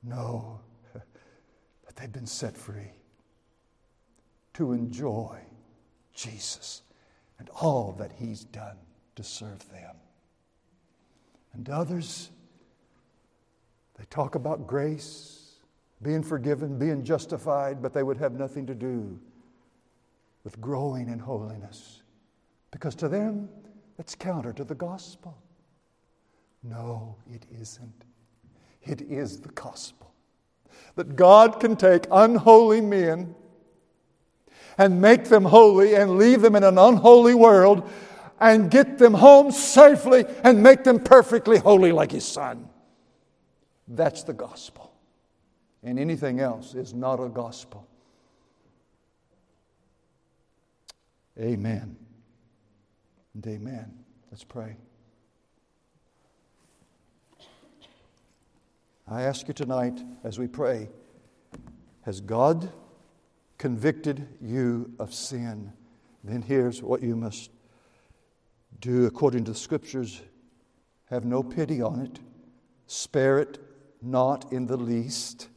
[0.03, 0.59] know
[0.93, 2.91] that they've been set free
[4.53, 5.39] to enjoy
[6.13, 6.83] Jesus
[7.39, 8.77] and all that He's done
[9.15, 9.95] to serve them.
[11.53, 12.31] And others,
[14.01, 15.59] they talk about grace,
[16.01, 19.19] being forgiven, being justified, but they would have nothing to do
[20.43, 22.01] with growing in holiness.
[22.71, 23.47] Because to them,
[23.97, 25.37] that's counter to the gospel.
[26.63, 28.05] No, it isn't.
[28.81, 30.11] It is the gospel.
[30.95, 33.35] That God can take unholy men
[34.79, 37.87] and make them holy and leave them in an unholy world
[38.39, 42.67] and get them home safely and make them perfectly holy like His Son.
[43.91, 44.93] That's the gospel.
[45.83, 47.85] And anything else is not a gospel.
[51.37, 51.97] Amen.
[53.33, 53.93] And amen.
[54.31, 54.77] Let's pray.
[59.09, 60.87] I ask you tonight as we pray,
[62.03, 62.71] has God
[63.57, 65.73] convicted you of sin?
[66.23, 67.51] Then here's what you must
[68.79, 70.21] do according to the scriptures
[71.09, 72.19] have no pity on it,
[72.87, 73.59] spare it
[74.01, 75.47] not in the least.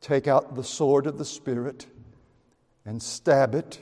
[0.00, 1.86] Take out the sword of the Spirit
[2.84, 3.78] and stab it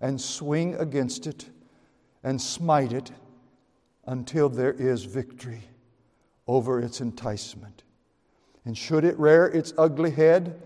[0.00, 1.48] and swing against it
[2.22, 3.10] and smite it
[4.06, 5.62] until there is victory
[6.46, 7.82] over its enticement.
[8.64, 10.60] And should it rear its ugly head,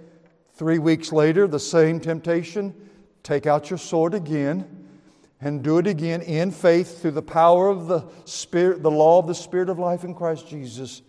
[0.55, 2.74] three weeks later, the same temptation,
[3.22, 4.75] take out your sword again
[5.47, 9.28] and do it again in faith through the power of the Spirit, the law of
[9.28, 11.03] the Spirit of life in Christ Jesus.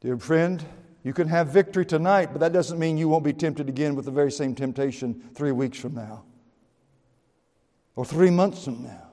[0.00, 0.64] Dear friend,
[1.02, 4.06] you can have victory tonight, but that doesn't mean you won't be tempted again with
[4.06, 6.24] the very same temptation three weeks from now
[7.94, 9.08] or three months from now.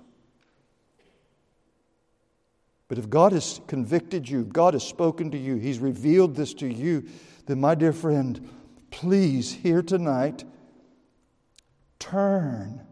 [2.88, 6.68] But if God has convicted you, God has spoken to you, He's revealed this to
[6.68, 7.10] you,
[7.48, 8.50] then, my dear friend,
[8.90, 10.46] please, here tonight,
[12.00, 12.88] turn,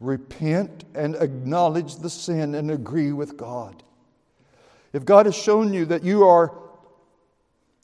[0.00, 3.82] repent, and acknowledge the sin and agree with God.
[4.92, 6.52] If God has shown you that you are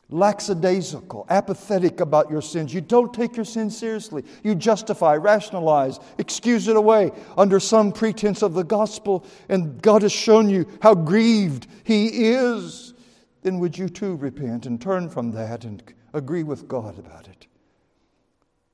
[0.09, 2.73] lackadaisical, apathetic about your sins.
[2.73, 4.25] You don't take your sin seriously.
[4.45, 10.13] You justify, rationalize, excuse it away under some pretense of the gospel, and God has
[10.13, 12.95] shown you how grieved He is.
[13.43, 17.47] Then would you too repent and turn from that and agree with God about it?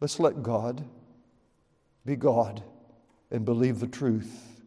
[0.01, 0.85] Let's let God
[2.05, 2.63] be God
[3.33, 4.61] and believe the truth.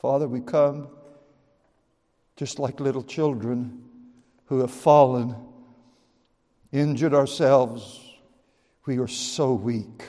[0.00, 0.88] Father, we come
[2.36, 3.84] just like little children
[4.46, 5.34] who have fallen,
[6.72, 8.04] injured ourselves.
[8.84, 10.02] We are so weak.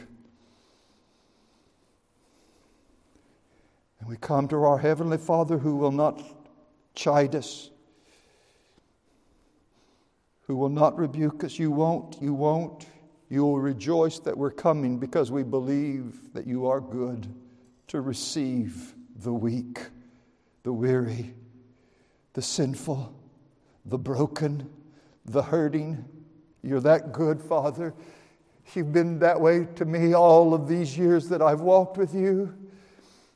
[4.00, 6.22] And we come to our Heavenly Father who will not
[6.96, 7.70] chide us,
[10.48, 11.60] who will not rebuke us.
[11.60, 12.88] You won't, you won't.
[13.30, 17.28] You will rejoice that we're coming because we believe that you are good
[17.88, 19.82] to receive the weak,
[20.64, 21.34] the weary,
[22.34, 23.16] the sinful
[23.90, 24.70] the broken,
[25.26, 26.06] the hurting.
[26.64, 27.94] You're that good, Father.
[28.74, 32.54] You've been that way to me all of these years that I've walked with you.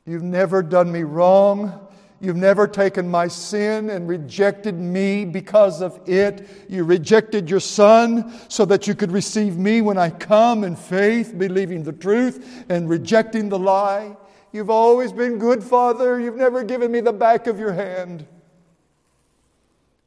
[0.06, 1.83] You've never done me wrong.
[2.24, 6.48] You've never taken my sin and rejected me because of it.
[6.68, 11.34] You rejected your Son so that you could receive me when I come in faith,
[11.36, 14.16] believing the truth and rejecting the lie.
[14.52, 16.18] You've always been good, Father.
[16.18, 18.26] You've never given me the back of your hand.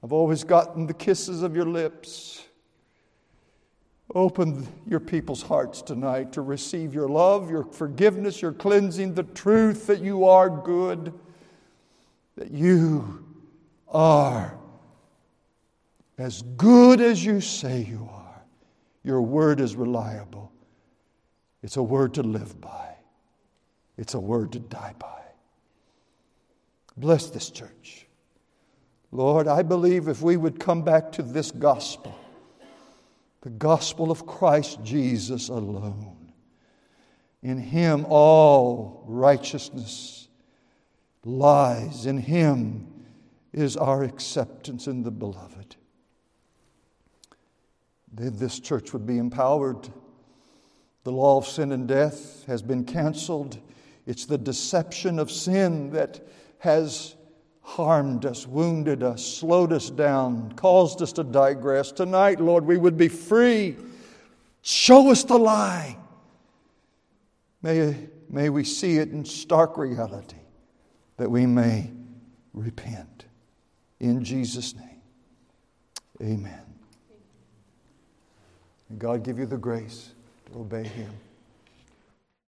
[0.03, 2.43] I've always gotten the kisses of your lips.
[4.15, 9.87] Open your people's hearts tonight to receive your love, your forgiveness, your cleansing, the truth
[9.87, 11.13] that you are good,
[12.37, 13.25] that you
[13.87, 14.57] are
[16.17, 18.41] as good as you say you are.
[19.03, 20.51] Your word is reliable.
[21.63, 22.95] It's a word to live by,
[23.97, 25.07] it's a word to die by.
[26.95, 28.07] Bless this church.
[29.11, 32.17] Lord, I believe if we would come back to this gospel,
[33.41, 36.33] the gospel of Christ Jesus alone,
[37.41, 40.16] in Him all righteousness
[41.27, 42.87] lies, in Him
[43.53, 45.75] is our acceptance in the beloved.
[48.11, 49.89] Then this church would be empowered.
[51.03, 53.59] The law of sin and death has been canceled.
[54.05, 56.25] It's the deception of sin that
[56.59, 57.15] has
[57.61, 61.91] harmed us, wounded us, slowed us down, caused us to digress.
[61.91, 63.75] Tonight, Lord, we would be free.
[64.61, 65.97] Show us the lie.
[67.61, 67.95] May,
[68.29, 70.36] may we see it in stark reality
[71.17, 71.91] that we may
[72.53, 73.25] repent.
[73.99, 75.01] In Jesus' name,
[76.21, 76.61] amen.
[78.89, 80.11] And God give you the grace
[80.45, 81.11] to obey Him.